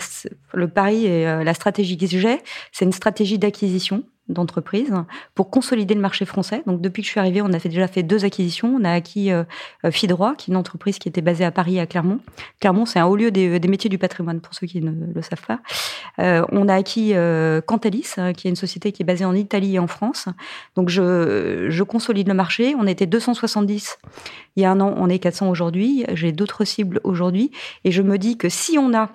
le 0.53 0.67
pari 0.67 1.05
et 1.05 1.27
euh, 1.27 1.43
la 1.43 1.53
stratégie 1.53 1.97
que 1.97 2.07
j'ai, 2.07 2.39
c'est 2.71 2.85
une 2.85 2.91
stratégie 2.91 3.37
d'acquisition 3.37 4.03
d'entreprise 4.29 4.91
pour 5.35 5.49
consolider 5.49 5.93
le 5.93 6.01
marché 6.01 6.25
français. 6.25 6.63
Donc 6.65 6.81
depuis 6.81 7.01
que 7.01 7.07
je 7.07 7.11
suis 7.11 7.19
arrivée, 7.19 7.41
on 7.41 7.51
a 7.51 7.59
déjà 7.59 7.87
fait 7.87 8.03
deux 8.03 8.25
acquisitions. 8.25 8.75
On 8.79 8.83
a 8.83 8.91
acquis 8.91 9.31
euh, 9.31 9.43
euh 9.85 9.91
Fidroit, 9.91 10.35
qui 10.35 10.49
est 10.49 10.53
une 10.53 10.57
entreprise 10.57 10.99
qui 10.99 11.09
était 11.09 11.21
basée 11.21 11.45
à 11.45 11.51
Paris, 11.51 11.79
à 11.79 11.85
Clermont. 11.85 12.19
Clermont, 12.59 12.85
c'est 12.85 12.99
un 12.99 13.05
haut 13.05 13.15
lieu 13.15 13.31
des, 13.31 13.59
des, 13.59 13.67
métiers 13.67 13.89
du 13.89 13.97
patrimoine, 13.97 14.39
pour 14.39 14.53
ceux 14.53 14.67
qui 14.67 14.81
ne 14.81 15.13
le 15.13 15.21
savent 15.21 15.45
pas. 15.45 15.59
Euh, 16.19 16.45
on 16.51 16.67
a 16.69 16.75
acquis 16.75 17.11
euh, 17.13 17.61
Cantalis, 17.61 18.13
euh, 18.17 18.33
qui 18.33 18.47
est 18.47 18.49
une 18.49 18.55
société 18.55 18.91
qui 18.91 19.03
est 19.03 19.05
basée 19.05 19.25
en 19.25 19.35
Italie 19.35 19.75
et 19.75 19.79
en 19.79 19.87
France. 19.87 20.27
Donc 20.75 20.89
je, 20.89 21.83
consolide 21.83 22.27
le 22.27 22.33
marché. 22.33 22.75
On 22.79 22.87
était 22.87 23.05
270 23.05 23.97
il 24.55 24.61
y 24.63 24.65
a 24.65 24.71
un 24.71 24.79
an, 24.79 24.93
on 24.97 25.09
est 25.09 25.19
400 25.19 25.49
aujourd'hui. 25.49 26.05
J'ai 26.13 26.31
d'autres 26.31 26.63
cibles 26.63 26.99
aujourd'hui. 27.03 27.51
Et 27.83 27.91
je 27.91 28.01
me 28.01 28.17
dis 28.17 28.37
que 28.37 28.49
si 28.49 28.77
on 28.77 28.93
a 28.93 29.03
euh, 29.03 29.07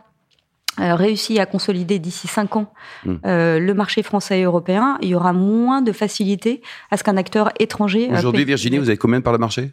réussi 0.78 1.38
à 1.38 1.46
consolider 1.46 1.98
d'ici 1.98 2.28
cinq 2.28 2.56
ans 2.56 2.72
hmm. 3.04 3.16
euh, 3.26 3.58
le 3.58 3.74
marché 3.74 4.02
français 4.02 4.40
et 4.40 4.42
européen, 4.44 4.98
il 5.02 5.08
y 5.08 5.14
aura 5.14 5.32
moins 5.32 5.82
de 5.82 5.92
facilité 5.92 6.62
à 6.90 6.96
ce 6.96 7.04
qu'un 7.04 7.16
acteur 7.16 7.50
étranger. 7.58 8.08
Euh, 8.10 8.18
Aujourd'hui, 8.18 8.44
Virginie, 8.44 8.78
vous 8.78 8.88
avez 8.88 8.96
combien 8.96 9.20
par 9.20 9.32
le 9.32 9.38
marché? 9.38 9.72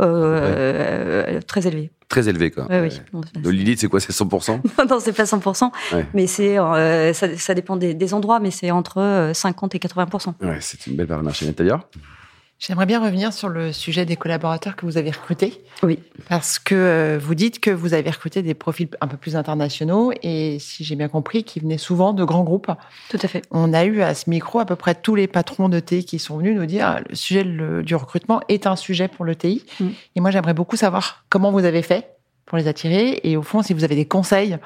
Euh, 0.00 1.40
Très 1.46 1.66
élevé. 1.66 1.90
Très 2.08 2.28
élevé, 2.28 2.50
quoi. 2.50 2.66
Oui, 2.68 2.88
oui. 3.12 3.20
Le 3.42 3.50
Lilith, 3.50 3.80
c'est 3.80 3.88
quoi? 3.88 4.00
C'est 4.00 4.12
100% 4.12 4.60
Non, 4.90 4.98
c'est 5.00 5.12
pas 5.12 5.24
100%. 5.24 5.70
Mais 6.14 6.26
c'est, 6.26 6.56
ça, 7.14 7.36
ça, 7.36 7.54
dépend 7.54 7.76
des, 7.76 7.94
des 7.94 8.14
endroits, 8.14 8.40
mais 8.40 8.50
c'est 8.50 8.70
entre 8.70 9.30
50 9.32 9.74
et 9.74 9.78
80%. 9.78 10.34
Ouais, 10.40 10.58
c'est 10.60 10.86
une 10.86 10.96
belle 10.96 11.06
part 11.06 11.18
de 11.18 11.24
marché. 11.24 11.46
Natalia 11.46 11.80
J'aimerais 12.64 12.86
bien 12.86 13.02
revenir 13.02 13.32
sur 13.32 13.48
le 13.48 13.72
sujet 13.72 14.06
des 14.06 14.14
collaborateurs 14.14 14.76
que 14.76 14.86
vous 14.86 14.96
avez 14.96 15.10
recrutés. 15.10 15.64
Oui. 15.82 15.98
Parce 16.28 16.60
que 16.60 16.76
euh, 16.76 17.18
vous 17.20 17.34
dites 17.34 17.58
que 17.58 17.72
vous 17.72 17.92
avez 17.92 18.08
recruté 18.08 18.40
des 18.40 18.54
profils 18.54 18.88
un 19.00 19.08
peu 19.08 19.16
plus 19.16 19.34
internationaux 19.34 20.12
et, 20.22 20.58
si 20.60 20.84
j'ai 20.84 20.94
bien 20.94 21.08
compris, 21.08 21.42
qui 21.42 21.58
venaient 21.58 21.76
souvent 21.76 22.12
de 22.12 22.22
grands 22.22 22.44
groupes. 22.44 22.70
Tout 23.10 23.18
à 23.20 23.26
fait. 23.26 23.42
On 23.50 23.72
a 23.72 23.84
eu 23.84 24.00
à 24.02 24.14
ce 24.14 24.30
micro 24.30 24.60
à 24.60 24.64
peu 24.64 24.76
près 24.76 24.94
tous 24.94 25.16
les 25.16 25.26
patrons 25.26 25.68
de 25.68 25.80
TI 25.80 26.04
qui 26.04 26.20
sont 26.20 26.38
venus 26.38 26.56
nous 26.56 26.66
dire 26.66 26.86
ah, 26.86 27.00
le 27.08 27.16
sujet 27.16 27.42
du 27.42 27.96
recrutement 27.96 28.40
est 28.48 28.68
un 28.68 28.76
sujet 28.76 29.08
pour 29.08 29.24
le 29.24 29.34
TI. 29.34 29.64
Mm. 29.80 29.88
Et 30.14 30.20
moi, 30.20 30.30
j'aimerais 30.30 30.54
beaucoup 30.54 30.76
savoir 30.76 31.24
comment 31.30 31.50
vous 31.50 31.64
avez 31.64 31.82
fait 31.82 32.14
pour 32.46 32.58
les 32.58 32.68
attirer 32.68 33.18
et 33.24 33.36
au 33.36 33.42
fond, 33.42 33.62
si 33.62 33.74
vous 33.74 33.82
avez 33.82 33.96
des 33.96 34.06
conseils 34.06 34.56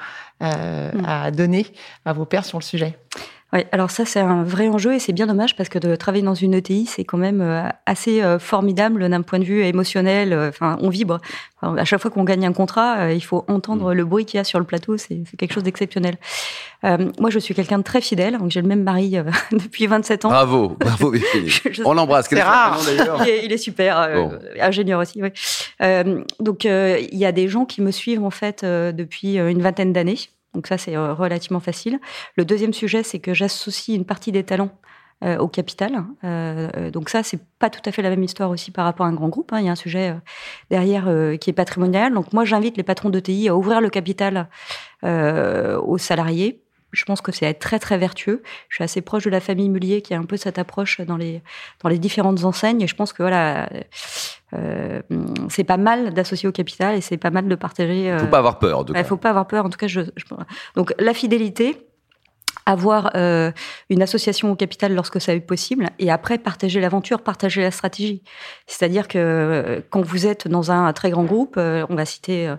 euh, 0.43 0.91
mm. 0.91 1.03
à 1.03 1.31
donner 1.31 1.65
à 2.05 2.13
vos 2.13 2.25
pairs 2.25 2.45
sur 2.45 2.59
le 2.59 2.63
sujet. 2.63 2.95
Oui, 3.53 3.61
alors 3.71 3.91
ça 3.91 4.03
c'est 4.03 4.19
un 4.19 4.43
vrai 4.43 4.67
enjeu 4.67 4.93
et 4.93 4.99
c'est 4.99 5.13
bien 5.13 5.25
dommage 5.25 5.55
parce 5.55 5.69
que 5.69 5.79
de 5.79 5.95
travailler 5.95 6.23
dans 6.23 6.33
une 6.33 6.53
ETI 6.53 6.85
c'est 6.85 7.05
quand 7.05 7.17
même 7.17 7.39
euh, 7.39 7.63
assez 7.85 8.21
euh, 8.21 8.39
formidable 8.39 9.07
d'un 9.07 9.21
point 9.21 9.39
de 9.39 9.45
vue 9.45 9.63
émotionnel. 9.63 10.33
Euh, 10.33 10.49
enfin, 10.49 10.77
on 10.81 10.89
vibre. 10.89 11.19
à 11.61 11.85
chaque 11.85 12.01
fois 12.01 12.11
qu'on 12.11 12.25
gagne 12.25 12.45
un 12.45 12.51
contrat, 12.51 13.13
il 13.13 13.23
faut 13.23 13.45
entendre 13.47 13.93
mm. 13.93 13.97
le 13.97 14.05
bruit 14.05 14.25
qu'il 14.25 14.37
y 14.37 14.41
a 14.41 14.43
sur 14.43 14.59
le 14.59 14.65
plateau. 14.65 14.97
C'est 14.97 15.23
quelque 15.37 15.53
chose 15.53 15.63
d'exceptionnel. 15.63 16.17
moi, 16.83 17.29
je 17.29 17.39
suis 17.39 17.53
quelqu'un 17.55 17.77
de 17.77 17.83
très 17.83 18.01
fidèle. 18.01 18.37
Donc 18.37 18.51
j'ai 18.51 18.61
le 18.61 18.67
même 18.67 18.83
mari 18.83 19.17
depuis 19.53 19.87
27 19.87 20.25
ans. 20.25 20.29
Bravo, 20.29 20.75
bravo. 20.79 21.13
on 21.85 21.93
l'embrasse. 21.93 22.27
C'est 22.29 22.43
rare. 22.43 22.77
Il 23.21 23.29
est, 23.29 23.45
il 23.45 23.53
est 23.53 23.57
super, 23.57 24.09
ingénieur 24.59 24.99
aussi. 24.99 25.23
Oui. 25.23 25.29
donc 26.41 26.65
il 26.65 27.17
y 27.17 27.25
a 27.25 27.31
des 27.31 27.47
gens 27.47 27.63
qui 27.63 27.81
me 27.81 27.91
suivent 27.91 28.23
en 28.23 28.29
fait 28.29 28.65
depuis 28.65 29.35
une 29.35 29.61
vingtaine 29.61 29.93
d'années. 29.93 30.17
Donc 30.57 30.65
ça, 30.65 30.79
c'est 30.79 30.97
euh, 30.97 31.13
relativement 31.13 31.59
facile. 31.59 31.99
Le 32.35 32.43
deuxième 32.43 32.73
sujet, 32.73 33.03
c'est 33.03 33.19
que 33.19 33.31
j'associe 33.31 33.95
une 33.95 34.05
partie 34.05 34.31
des 34.31 34.43
talents 34.43 34.71
euh, 35.23 35.37
au 35.37 35.47
capital. 35.47 36.03
Euh, 36.23 36.89
donc 36.89 37.09
ça, 37.09 37.21
c'est 37.21 37.39
pas 37.59 37.69
tout 37.69 37.81
à 37.85 37.91
fait 37.91 38.01
la 38.01 38.09
même 38.09 38.23
histoire 38.23 38.49
aussi 38.49 38.71
par 38.71 38.85
rapport 38.85 39.05
à 39.05 39.09
un 39.09 39.13
grand 39.13 39.29
groupe. 39.29 39.53
Hein. 39.53 39.59
Il 39.59 39.67
y 39.67 39.69
a 39.69 39.71
un 39.71 39.75
sujet 39.75 40.15
derrière 40.71 41.05
qui 41.39 41.51
est 41.51 41.53
patrimonial. 41.53 42.11
Donc 42.11 42.33
moi, 42.33 42.43
j'invite 42.43 42.75
les 42.75 42.81
patrons 42.81 43.11
de 43.11 43.19
TI 43.19 43.49
à 43.49 43.55
ouvrir 43.55 43.81
le 43.81 43.89
capital 43.91 44.49
aux 45.03 45.97
salariés 45.99 46.63
je 46.97 47.05
pense 47.05 47.21
que 47.21 47.31
c'est 47.31 47.53
très 47.53 47.79
très 47.79 47.97
vertueux. 47.97 48.41
Je 48.69 48.75
suis 48.75 48.83
assez 48.83 49.01
proche 49.01 49.23
de 49.23 49.29
la 49.29 49.39
famille 49.39 49.69
Mullier 49.69 50.01
qui 50.01 50.13
a 50.13 50.17
un 50.17 50.25
peu 50.25 50.35
cette 50.35 50.57
approche 50.57 50.99
dans 51.01 51.17
les 51.17 51.41
dans 51.83 51.89
les 51.89 51.99
différentes 51.99 52.43
enseignes. 52.43 52.81
Et 52.81 52.87
je 52.87 52.95
pense 52.95 53.13
que 53.13 53.21
voilà, 53.21 53.69
euh, 54.53 55.01
c'est 55.49 55.63
pas 55.63 55.77
mal 55.77 56.13
d'associer 56.13 56.49
au 56.49 56.51
capital 56.51 56.95
et 56.95 57.01
c'est 57.01 57.17
pas 57.17 57.29
mal 57.29 57.47
de 57.47 57.55
partager. 57.55 58.07
Il 58.07 58.19
faut 58.19 58.27
pas 58.27 58.39
avoir 58.39 58.59
peur. 58.59 58.85
Il 58.95 59.03
faut 59.03 59.17
pas 59.17 59.29
avoir 59.29 59.47
peur. 59.47 59.65
En 59.65 59.69
tout 59.69 59.77
cas, 59.77 59.87
je, 59.87 60.01
je... 60.15 60.25
donc 60.75 60.93
la 60.97 61.13
fidélité 61.13 61.86
avoir 62.67 63.11
euh, 63.15 63.51
une 63.89 64.01
association 64.01 64.51
au 64.51 64.55
capital 64.55 64.93
lorsque 64.93 65.21
ça 65.21 65.33
est 65.33 65.39
possible, 65.39 65.89
et 65.99 66.11
après 66.11 66.37
partager 66.37 66.81
l'aventure, 66.81 67.21
partager 67.21 67.61
la 67.61 67.71
stratégie. 67.71 68.21
C'est-à-dire 68.67 69.07
que 69.07 69.17
euh, 69.17 69.79
quand 69.89 70.01
vous 70.01 70.27
êtes 70.27 70.49
dans 70.49 70.69
un 70.69 70.91
très 70.91 71.09
grand 71.09 71.23
groupe, 71.23 71.55
euh, 71.57 71.85
on 71.89 71.95
va 71.95 72.03
citer 72.03 72.53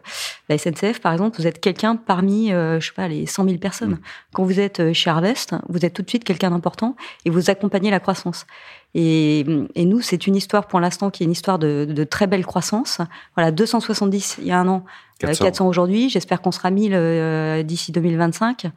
la 0.48 0.56
SNCF 0.56 1.00
par 1.00 1.12
exemple, 1.12 1.36
vous 1.38 1.46
êtes 1.46 1.60
quelqu'un 1.60 1.94
parmi, 1.94 2.48
je 2.48 2.78
sais 2.80 2.94
pas, 2.96 3.06
les 3.06 3.26
100 3.26 3.44
000 3.44 3.58
personnes. 3.58 3.92
Mmh. 3.92 4.00
Quand 4.32 4.44
vous 4.44 4.60
êtes 4.60 4.94
chez 4.94 5.10
Harvest, 5.10 5.54
vous 5.68 5.84
êtes 5.84 5.92
tout 5.92 6.02
de 6.02 6.08
suite 6.08 6.24
quelqu'un 6.24 6.50
d'important 6.50 6.96
et 7.26 7.30
vous 7.30 7.50
accompagnez 7.50 7.90
la 7.90 8.00
croissance. 8.00 8.46
Et, 8.94 9.40
et 9.74 9.84
nous, 9.84 10.00
c'est 10.00 10.26
une 10.26 10.34
histoire 10.34 10.66
pour 10.66 10.80
l'instant 10.80 11.10
qui 11.10 11.22
est 11.22 11.26
une 11.26 11.32
histoire 11.32 11.58
de, 11.58 11.86
de, 11.86 12.04
très 12.04 12.26
belle 12.26 12.46
croissance. 12.46 13.02
Voilà, 13.36 13.50
270 13.50 14.38
il 14.40 14.46
y 14.46 14.52
a 14.52 14.58
un 14.58 14.68
an, 14.68 14.84
400, 15.18 15.44
400 15.44 15.68
aujourd'hui. 15.68 16.08
J'espère 16.08 16.40
qu'on 16.40 16.52
sera 16.52 16.70
1000 16.70 17.64
d'ici 17.66 17.92
2025. 17.92 18.70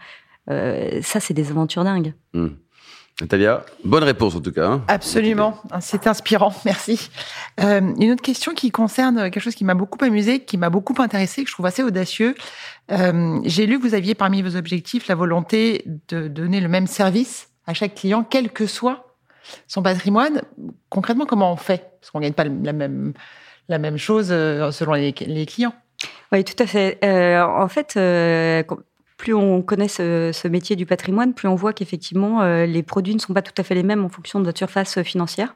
Euh, 0.51 0.99
ça, 1.01 1.19
c'est 1.19 1.33
des 1.33 1.49
aventures 1.49 1.83
dingues. 1.83 2.13
Hmm. 2.33 2.49
Natalia, 3.19 3.63
bonne 3.83 4.03
réponse 4.03 4.35
en 4.35 4.41
tout 4.41 4.51
cas. 4.51 4.67
Hein. 4.67 4.83
Absolument, 4.87 5.61
c'est 5.79 6.07
inspirant, 6.07 6.53
merci. 6.65 7.09
Euh, 7.59 7.81
une 7.99 8.11
autre 8.11 8.23
question 8.23 8.53
qui 8.53 8.71
concerne 8.71 9.29
quelque 9.29 9.39
chose 9.39 9.53
qui 9.53 9.63
m'a 9.63 9.75
beaucoup 9.75 10.03
amusé, 10.03 10.39
qui 10.39 10.57
m'a 10.57 10.71
beaucoup 10.71 10.95
intéressé, 10.99 11.43
que 11.43 11.49
je 11.49 11.53
trouve 11.53 11.67
assez 11.67 11.83
audacieux. 11.83 12.35
Euh, 12.91 13.39
j'ai 13.43 13.67
lu 13.67 13.77
que 13.77 13.83
vous 13.83 13.93
aviez 13.93 14.15
parmi 14.15 14.41
vos 14.41 14.55
objectifs 14.55 15.07
la 15.07 15.15
volonté 15.15 15.85
de 16.07 16.27
donner 16.27 16.61
le 16.61 16.67
même 16.67 16.87
service 16.87 17.49
à 17.67 17.75
chaque 17.75 17.93
client, 17.95 18.25
quel 18.27 18.49
que 18.49 18.65
soit 18.65 19.17
son 19.67 19.83
patrimoine. 19.83 20.41
Concrètement, 20.89 21.25
comment 21.25 21.51
on 21.51 21.57
fait? 21.57 21.91
Parce 21.99 22.09
qu'on 22.09 22.19
ne 22.19 22.23
gagne 22.23 22.33
pas 22.33 22.45
la 22.45 22.73
même, 22.73 23.13
la 23.67 23.77
même 23.77 23.97
chose 23.97 24.29
selon 24.29 24.93
les, 24.93 25.13
clients. 25.13 25.75
Oui, 26.31 26.43
tout 26.43 26.61
à 26.63 26.65
fait. 26.65 26.97
en 27.03 27.67
fait, 27.67 27.93
plus 29.21 29.35
on 29.35 29.61
connaît 29.61 29.87
ce, 29.87 30.47
métier 30.47 30.75
du 30.75 30.87
patrimoine, 30.87 31.35
plus 31.35 31.47
on 31.47 31.53
voit 31.53 31.73
qu'effectivement, 31.73 32.41
euh, 32.41 32.65
les 32.65 32.81
produits 32.81 33.13
ne 33.13 33.19
sont 33.19 33.35
pas 33.35 33.43
tout 33.43 33.53
à 33.55 33.61
fait 33.63 33.75
les 33.75 33.83
mêmes 33.83 34.03
en 34.03 34.09
fonction 34.09 34.39
de 34.39 34.45
votre 34.45 34.57
surface 34.57 34.97
euh, 34.97 35.03
financière. 35.03 35.55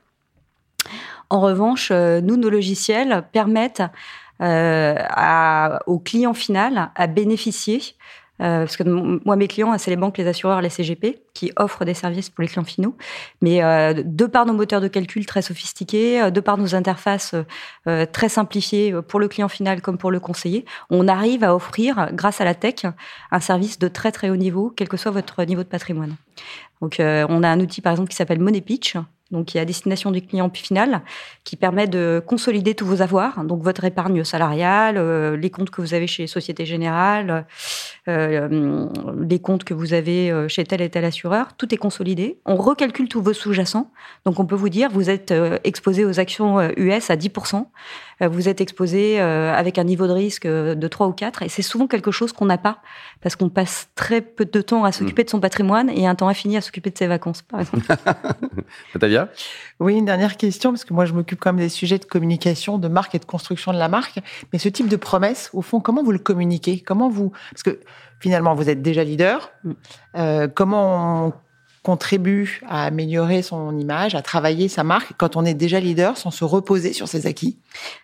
En 1.31 1.41
revanche, 1.41 1.89
euh, 1.89 2.21
nous, 2.21 2.37
nos 2.37 2.51
logiciels 2.51 3.23
permettent 3.31 3.81
au 4.39 5.99
client 5.99 6.35
final 6.35 6.91
à 6.93 7.07
bénéficier 7.07 7.81
euh, 8.41 8.59
parce 8.59 8.75
que 8.75 8.83
moi, 8.83 9.35
mes 9.35 9.47
clients, 9.47 9.77
c'est 9.77 9.91
les 9.91 9.97
banques, 9.97 10.17
les 10.17 10.27
assureurs, 10.27 10.61
les 10.61 10.69
CGP, 10.69 11.21
qui 11.33 11.51
offrent 11.55 11.85
des 11.85 11.93
services 11.93 12.29
pour 12.29 12.41
les 12.41 12.47
clients 12.47 12.65
finaux. 12.65 12.95
Mais 13.41 13.63
euh, 13.63 13.93
de 14.03 14.25
par 14.25 14.45
nos 14.45 14.53
moteurs 14.53 14.81
de 14.81 14.87
calcul 14.87 15.25
très 15.25 15.41
sophistiqués, 15.41 16.21
euh, 16.21 16.29
de 16.31 16.39
par 16.39 16.57
nos 16.57 16.75
interfaces 16.75 17.35
très 18.11 18.29
simplifiées 18.29 18.93
pour 19.07 19.19
le 19.19 19.27
client 19.27 19.47
final 19.47 19.81
comme 19.81 19.97
pour 19.97 20.11
le 20.11 20.19
conseiller, 20.19 20.65
on 20.89 21.07
arrive 21.07 21.43
à 21.43 21.55
offrir, 21.55 22.09
grâce 22.13 22.41
à 22.41 22.45
la 22.45 22.55
tech, 22.55 22.85
un 23.31 23.39
service 23.39 23.79
de 23.79 23.87
très 23.87 24.11
très 24.11 24.29
haut 24.29 24.35
niveau, 24.35 24.73
quel 24.75 24.89
que 24.89 24.97
soit 24.97 25.11
votre 25.11 25.43
niveau 25.43 25.63
de 25.63 25.67
patrimoine. 25.67 26.15
Donc, 26.81 26.97
on 26.99 27.43
a 27.43 27.49
un 27.49 27.59
outil, 27.59 27.81
par 27.81 27.91
exemple, 27.91 28.09
qui 28.09 28.15
s'appelle 28.15 28.39
Money 28.39 28.61
Pitch, 28.61 28.97
donc 29.31 29.47
qui 29.47 29.57
est 29.57 29.61
à 29.61 29.65
destination 29.65 30.11
du 30.11 30.21
client 30.21 30.51
final, 30.53 31.01
qui 31.43 31.55
permet 31.55 31.87
de 31.87 32.21
consolider 32.25 32.75
tous 32.75 32.85
vos 32.85 33.01
avoirs, 33.01 33.43
donc 33.43 33.63
votre 33.63 33.83
épargne 33.83 34.23
salariale, 34.23 34.97
euh, 34.97 35.35
les 35.35 35.49
comptes 35.49 35.71
que 35.71 35.81
vous 35.81 35.95
avez 35.95 36.05
chez 36.05 36.27
Société 36.27 36.65
Générale, 36.65 37.45
euh, 38.07 38.87
les 39.19 39.39
comptes 39.39 39.63
que 39.63 39.73
vous 39.73 39.93
avez 39.93 40.31
euh, 40.31 40.47
chez 40.47 40.63
tel 40.63 40.81
et 40.81 40.89
tel 40.89 41.05
assureur, 41.05 41.53
tout 41.57 41.73
est 41.73 41.77
consolidé. 41.77 42.39
On 42.45 42.55
recalcule 42.55 43.07
tous 43.07 43.21
vos 43.21 43.33
sous-jacents, 43.33 43.91
donc 44.25 44.39
on 44.39 44.45
peut 44.45 44.55
vous 44.55 44.69
dire 44.69 44.89
vous 44.91 45.09
êtes 45.09 45.33
exposé 45.63 46.05
aux 46.05 46.19
actions 46.19 46.59
US 46.77 47.09
à 47.09 47.15
10%, 47.15 47.65
vous 48.21 48.47
êtes 48.47 48.61
exposé 48.61 49.19
avec 49.19 49.77
un 49.77 49.83
niveau 49.83 50.07
de 50.07 50.13
risque 50.13 50.47
de 50.47 50.87
3 50.87 51.07
ou 51.07 51.13
4, 51.13 51.41
et 51.41 51.49
c'est 51.49 51.63
souvent 51.63 51.87
quelque 51.87 52.11
chose 52.11 52.31
qu'on 52.31 52.45
n'a 52.45 52.57
pas, 52.57 52.77
parce 53.21 53.35
qu'on 53.35 53.49
passe 53.49 53.89
très 53.95 54.21
peu 54.21 54.45
de 54.45 54.61
temps 54.61 54.83
à 54.83 54.91
s'occuper 54.91 55.23
de 55.23 55.29
son 55.29 55.39
patrimoine 55.39 55.89
et 55.89 56.07
un 56.07 56.15
temps 56.15 56.27
infini 56.27 56.57
à 56.57 56.61
s'occuper 56.61 56.91
de 56.91 56.97
ses 56.97 57.07
vacances, 57.07 57.41
par 57.41 57.61
exemple. 57.61 57.85
Oui, 59.79 59.95
une 59.95 60.05
dernière 60.05 60.37
question, 60.37 60.71
parce 60.71 60.85
que 60.85 60.93
moi, 60.93 61.05
je 61.05 61.13
m'occupe 61.13 61.39
quand 61.39 61.53
même 61.53 61.63
des 61.63 61.69
sujets 61.69 61.97
de 61.97 62.05
communication, 62.05 62.77
de 62.77 62.87
marque 62.87 63.15
et 63.15 63.19
de 63.19 63.25
construction 63.25 63.73
de 63.73 63.77
la 63.77 63.87
marque. 63.87 64.19
Mais 64.51 64.59
ce 64.59 64.69
type 64.69 64.87
de 64.87 64.95
promesse, 64.95 65.49
au 65.53 65.61
fond, 65.61 65.79
comment 65.79 66.03
vous 66.03 66.11
le 66.11 66.19
communiquez? 66.19 66.79
Comment 66.79 67.09
vous... 67.09 67.31
Parce 67.51 67.63
que 67.63 67.79
finalement, 68.19 68.55
vous 68.55 68.69
êtes 68.69 68.81
déjà 68.81 69.03
leader. 69.03 69.51
Mm. 69.63 69.71
Euh, 70.17 70.47
comment 70.47 71.27
on 71.27 71.33
contribue 71.83 72.61
à 72.67 72.85
améliorer 72.85 73.43
son 73.43 73.77
image, 73.77 74.15
à 74.15 74.21
travailler 74.21 74.67
sa 74.67 74.83
marque 74.83 75.13
quand 75.17 75.35
on 75.35 75.45
est 75.45 75.53
déjà 75.53 75.79
leader 75.79 76.17
sans 76.17 76.31
se 76.31 76.43
reposer 76.43 76.93
sur 76.93 77.07
ses 77.07 77.27
acquis? 77.27 77.59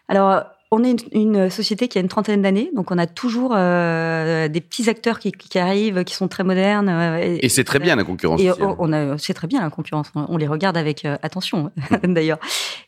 Alors, 0.08 0.44
on 0.74 0.86
est 0.86 1.06
une, 1.12 1.50
société 1.50 1.90
qui 1.90 1.98
a 1.98 2.02
une 2.02 2.08
trentaine 2.08 2.42
d'années, 2.42 2.72
donc 2.74 2.92
on 2.92 2.98
a 2.98 3.06
toujours 3.06 3.52
euh, 3.54 4.48
des 4.48 4.62
petits 4.62 4.90
acteurs 4.90 5.20
qui, 5.20 5.60
arrivent, 5.60 6.06
qui 6.06 6.16
sont 6.16 6.30
très 6.30 6.46
modernes. 6.46 6.88
Euh, 6.88 7.38
et, 7.42 7.50
c'est 7.50 7.66
très 7.66 7.80
bien 7.80 7.98
la 7.98 8.06
concurrence. 8.06 8.40
Et 8.40 8.50
on 8.60 8.94
a, 8.94 9.18
c'est 9.18 9.34
très 9.34 9.48
bien 9.48 9.62
la 9.62 9.70
concurrence. 9.70 10.08
On 10.16 10.38
les 10.38 10.48
regarde 10.48 10.78
avec 10.78 11.04
euh, 11.04 11.18
attention, 11.24 11.72
d'ailleurs. 12.04 12.40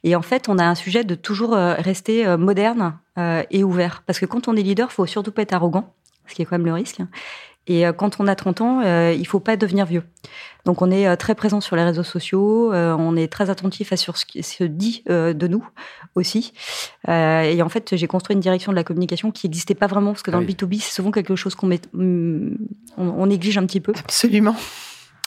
Et 0.05 0.15
en 0.15 0.21
fait, 0.21 0.47
on 0.47 0.57
a 0.59 0.63
un 0.63 0.75
sujet 0.75 1.03
de 1.03 1.13
toujours 1.15 1.51
rester 1.55 2.25
moderne 2.37 2.97
et 3.51 3.63
ouvert, 3.63 4.03
parce 4.05 4.19
que 4.19 4.25
quand 4.25 4.47
on 4.47 4.55
est 4.55 4.61
leader, 4.61 4.91
faut 4.91 5.05
surtout 5.05 5.31
pas 5.31 5.41
être 5.41 5.53
arrogant, 5.53 5.93
ce 6.27 6.35
qui 6.35 6.41
est 6.41 6.45
quand 6.45 6.57
même 6.57 6.65
le 6.65 6.73
risque. 6.73 6.99
Et 7.67 7.83
quand 7.97 8.19
on 8.19 8.27
a 8.27 8.35
30 8.35 8.61
ans, 8.61 8.81
il 9.11 9.27
faut 9.27 9.39
pas 9.39 9.57
devenir 9.57 9.85
vieux. 9.85 10.03
Donc 10.65 10.81
on 10.81 10.91
est 10.91 11.07
euh, 11.07 11.15
très 11.15 11.35
présent 11.35 11.61
sur 11.61 11.75
les 11.75 11.83
réseaux 11.83 12.03
sociaux, 12.03 12.73
on 12.73 13.15
est 13.15 13.27
très 13.27 13.49
attentif 13.49 13.91
à 13.91 13.97
sur 13.97 14.17
ce 14.17 14.25
qui 14.25 14.43
se 14.43 14.63
dit 14.63 15.03
de 15.07 15.47
nous 15.47 15.67
aussi. 16.15 16.53
et 17.07 17.61
en 17.61 17.69
fait, 17.69 17.95
j'ai 17.95 18.07
construit 18.07 18.33
une 18.35 18.39
direction 18.39 18.71
de 18.71 18.75
la 18.75 18.83
communication 18.83 19.31
qui 19.31 19.47
n'existait 19.47 19.75
pas 19.75 19.87
vraiment 19.87 20.11
parce 20.11 20.23
que 20.23 20.31
dans 20.31 20.39
le 20.39 20.45
B2B, 20.45 20.79
c'est 20.79 20.93
souvent 20.93 21.11
quelque 21.11 21.35
chose 21.35 21.55
qu'on 21.55 21.67
met, 21.67 21.81
mm, 21.93 22.55
on, 22.97 23.25
néglige 23.25 23.57
un 23.57 23.65
petit 23.65 23.81
peu. 23.81 23.93
Absolument. 23.97 24.55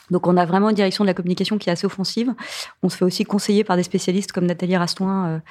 Donc 0.09 0.25
on 0.25 0.37
a 0.37 0.45
vraiment 0.45 0.69
une 0.69 0.75
direction 0.75 1.03
de 1.03 1.07
la 1.07 1.13
communication 1.13 1.57
qui 1.57 1.69
est 1.69 1.71
assez 1.73 1.85
offensive. 1.85 2.33
On 2.81 2.89
se 2.89 2.97
fait 2.97 3.05
aussi 3.05 3.25
conseiller 3.25 3.63
par 3.63 3.75
des 3.75 3.83
spécialistes 3.83 4.31
comme 4.31 4.45
Nathalie 4.45 4.77
Rastoin, 4.77 5.41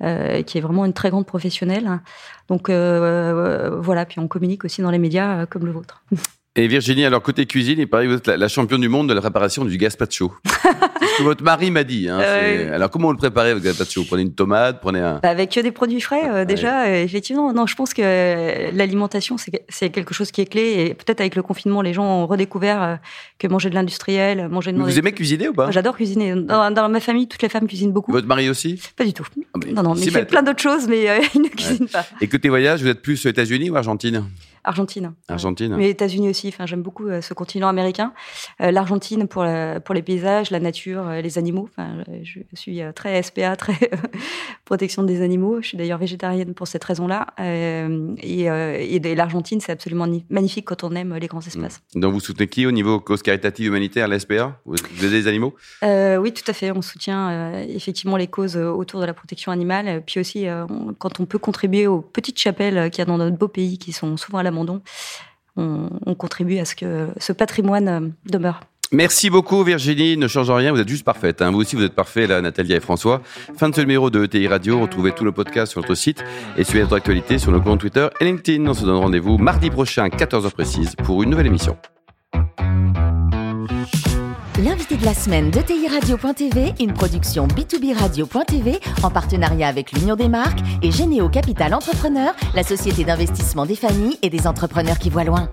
qui 0.00 0.58
est 0.58 0.60
vraiment 0.60 0.84
une 0.84 0.94
très 0.94 1.10
grande 1.10 1.26
professionnelle. 1.26 2.00
Donc 2.48 2.70
voilà, 2.70 4.06
puis 4.06 4.18
on 4.18 4.28
communique 4.28 4.64
aussi 4.64 4.82
dans 4.82 4.90
les 4.90 4.98
médias 4.98 5.46
comme 5.46 5.66
le 5.66 5.72
vôtre. 5.72 6.02
Et 6.58 6.68
Virginie, 6.68 7.04
alors 7.04 7.22
côté 7.22 7.44
cuisine, 7.44 7.78
il 7.78 7.86
paraît 7.86 8.04
que 8.04 8.10
vous 8.10 8.16
êtes 8.16 8.28
la, 8.28 8.48
championne 8.48 8.80
du 8.80 8.88
monde 8.88 9.08
de 9.08 9.14
la 9.14 9.20
préparation 9.20 9.64
du 9.64 9.76
gazpacho. 9.76 10.32
que 11.18 11.22
votre 11.22 11.44
mari 11.44 11.70
m'a 11.70 11.84
dit. 11.84 12.08
Hein, 12.08 12.18
Euh, 12.20 12.74
Alors, 12.74 12.90
comment 12.90 13.08
on 13.08 13.10
le 13.10 13.18
préparait 13.18 13.50
avec 13.50 13.62
gazpacho? 13.62 14.00
Vous 14.02 14.06
prenez 14.06 14.22
une 14.22 14.32
tomate, 14.32 14.80
prenez 14.80 15.00
un. 15.00 15.20
Bah, 15.22 15.28
Avec 15.28 15.50
que 15.50 15.60
des 15.60 15.70
produits 15.70 16.00
frais, 16.00 16.22
euh, 16.30 16.44
déjà, 16.46 16.86
euh, 16.86 17.04
effectivement. 17.04 17.52
Non, 17.52 17.66
je 17.66 17.74
pense 17.74 17.92
que 17.92 18.00
euh, 18.02 18.70
l'alimentation, 18.72 19.36
c'est 19.68 19.90
quelque 19.90 20.14
chose 20.14 20.30
qui 20.30 20.40
est 20.40 20.46
clé. 20.46 20.86
Et 20.86 20.94
peut-être 20.94 21.20
avec 21.20 21.36
le 21.36 21.42
confinement, 21.42 21.82
les 21.82 21.92
gens 21.92 22.04
ont 22.04 22.26
redécouvert 22.26 22.82
euh, 22.82 22.96
que 23.38 23.46
manger 23.48 23.68
de 23.68 23.74
l'industriel, 23.74 24.48
manger 24.48 24.72
de 24.72 24.78
Mais 24.78 24.84
Vous 24.84 24.98
aimez 24.98 25.12
cuisiner 25.12 25.48
ou 25.48 25.52
pas? 25.52 25.70
J'adore 25.70 25.96
cuisiner. 25.96 26.34
Dans, 26.34 26.70
dans 26.70 26.88
ma 26.88 27.00
famille, 27.00 27.28
toutes 27.28 27.42
les 27.42 27.50
femmes 27.50 27.66
cuisinent 27.66 27.92
beaucoup. 27.92 28.12
Votre 28.12 28.26
mari 28.26 28.48
aussi? 28.48 28.80
Pas 28.96 29.04
du 29.04 29.12
tout. 29.12 29.26
Ah, 29.54 29.58
Non, 29.72 29.82
non, 29.82 29.94
mais 29.94 30.00
il 30.00 30.10
fait 30.10 30.24
plein 30.24 30.42
d'autres 30.42 30.62
choses, 30.62 30.88
mais 30.88 31.08
euh, 31.10 31.18
il 31.34 31.42
ne 31.42 31.48
cuisine 31.48 31.88
pas. 31.88 32.06
Et 32.22 32.28
côté 32.28 32.48
voyage, 32.48 32.80
vous 32.82 32.88
êtes 32.88 33.02
plus 33.02 33.26
aux 33.26 33.28
États-Unis 33.28 33.68
ou 33.68 33.76
Argentine? 33.76 34.24
Argentine. 34.66 35.14
Argentine. 35.28 35.74
Mais 35.76 35.88
États-Unis 35.90 36.28
aussi. 36.28 36.48
Enfin, 36.48 36.66
j'aime 36.66 36.82
beaucoup 36.82 37.06
euh, 37.08 37.20
ce 37.22 37.32
continent 37.34 37.68
américain. 37.68 38.12
Euh, 38.60 38.70
L'Argentine 38.70 39.26
pour 39.28 39.44
la- 39.44 39.80
pour 39.80 39.94
les 39.94 40.02
paysages, 40.02 40.50
la 40.50 40.60
nature, 40.60 41.06
euh, 41.08 41.20
les 41.22 41.38
animaux. 41.38 41.68
Enfin, 41.70 42.04
je 42.22 42.40
suis 42.54 42.80
très 42.94 43.22
SPA, 43.22 43.56
très 43.64 43.78
protection 44.64 45.02
des 45.02 45.22
animaux. 45.22 45.62
Je 45.62 45.68
suis 45.68 45.78
d'ailleurs 45.78 45.98
végétarienne 45.98 46.52
pour 46.54 46.68
cette 46.68 46.84
raison-là. 46.84 47.26
Et 47.38 48.46
et 48.46 49.14
l'Argentine, 49.14 49.60
c'est 49.60 49.72
absolument 49.72 50.06
ni- 50.06 50.24
magnifique 50.30 50.64
quand 50.66 50.84
on 50.84 50.94
aime 50.94 51.14
les 51.16 51.26
grands 51.26 51.40
espaces. 51.40 51.82
Donc, 51.94 52.12
vous 52.12 52.20
soutenez 52.20 52.48
qui 52.48 52.66
au 52.66 52.72
niveau 52.72 53.00
cause 53.00 53.22
caritative 53.22 53.68
humanitaire, 53.68 54.08
la 54.08 54.18
SPA 54.18 54.60
Vous 54.64 54.74
aidez 54.98 55.10
les 55.10 55.26
animaux? 55.28 55.54
Euh, 55.82 56.16
oui, 56.16 56.32
tout 56.32 56.44
à 56.48 56.52
fait. 56.52 56.70
On 56.72 56.82
soutient 56.82 57.52
effectivement 57.68 58.16
les 58.16 58.26
causes 58.26 58.56
autour 58.56 59.00
de 59.00 59.06
la 59.06 59.14
protection 59.14 59.52
animale. 59.52 60.02
Puis 60.06 60.20
aussi, 60.20 60.46
quand 60.98 61.20
on 61.20 61.26
peut 61.26 61.38
contribuer 61.38 61.86
aux 61.86 62.00
petites 62.00 62.38
chapelles 62.38 62.90
qu'il 62.90 62.98
y 63.00 63.02
a 63.02 63.04
dans 63.04 63.18
notre 63.18 63.36
beau 63.36 63.48
pays, 63.48 63.78
qui 63.78 63.92
sont 63.92 64.16
souvent 64.16 64.38
à 64.38 64.42
on, 65.56 65.90
on 66.06 66.14
contribue 66.14 66.58
à 66.58 66.64
ce 66.64 66.74
que 66.74 67.08
ce 67.18 67.32
patrimoine 67.32 67.88
euh, 67.88 68.00
demeure. 68.30 68.60
Merci 68.92 69.30
beaucoup 69.30 69.64
Virginie, 69.64 70.16
ne 70.16 70.28
change 70.28 70.48
rien, 70.48 70.70
vous 70.72 70.78
êtes 70.78 70.88
juste 70.88 71.04
parfaite. 71.04 71.42
hein. 71.42 71.50
Vous 71.50 71.58
aussi 71.58 71.74
vous 71.74 71.82
êtes 71.82 71.94
parfait 71.96 72.28
là, 72.28 72.40
Nathalie 72.40 72.72
et 72.72 72.78
François. 72.80 73.20
Fin 73.56 73.68
de 73.68 73.74
ce 73.74 73.80
numéro 73.80 74.10
de 74.10 74.22
ETI 74.24 74.46
Radio, 74.46 74.78
retrouvez 74.80 75.10
tout 75.10 75.24
le 75.24 75.32
podcast 75.32 75.72
sur 75.72 75.80
notre 75.80 75.96
site 75.96 76.22
et 76.56 76.62
suivez 76.62 76.82
notre 76.82 76.94
actualité 76.94 77.38
sur 77.38 77.50
nos 77.50 77.60
comptes 77.60 77.80
Twitter 77.80 78.06
et 78.20 78.24
LinkedIn. 78.24 78.64
On 78.68 78.74
se 78.74 78.84
donne 78.84 78.94
rendez-vous 78.96 79.38
mardi 79.38 79.70
prochain, 79.70 80.06
14h 80.06 80.50
précise, 80.52 80.94
pour 81.02 81.22
une 81.24 81.30
nouvelle 81.30 81.46
émission. 81.46 81.76
L'invité 84.64 84.96
de 84.96 85.04
la 85.04 85.12
semaine 85.12 85.50
de 85.50 85.60
TI 85.60 85.86
Radio.tv, 85.86 86.72
une 86.80 86.94
production 86.94 87.46
B2B 87.46 87.94
Radio.tv 87.94 88.80
en 89.02 89.10
partenariat 89.10 89.68
avec 89.68 89.92
l'Union 89.92 90.16
des 90.16 90.30
marques 90.30 90.60
et 90.82 90.90
Généo 90.90 91.28
Capital 91.28 91.74
Entrepreneur, 91.74 92.34
la 92.54 92.62
société 92.62 93.04
d'investissement 93.04 93.66
des 93.66 93.74
familles 93.74 94.16
et 94.22 94.30
des 94.30 94.46
entrepreneurs 94.46 94.98
qui 94.98 95.10
voient 95.10 95.24
loin. 95.24 95.50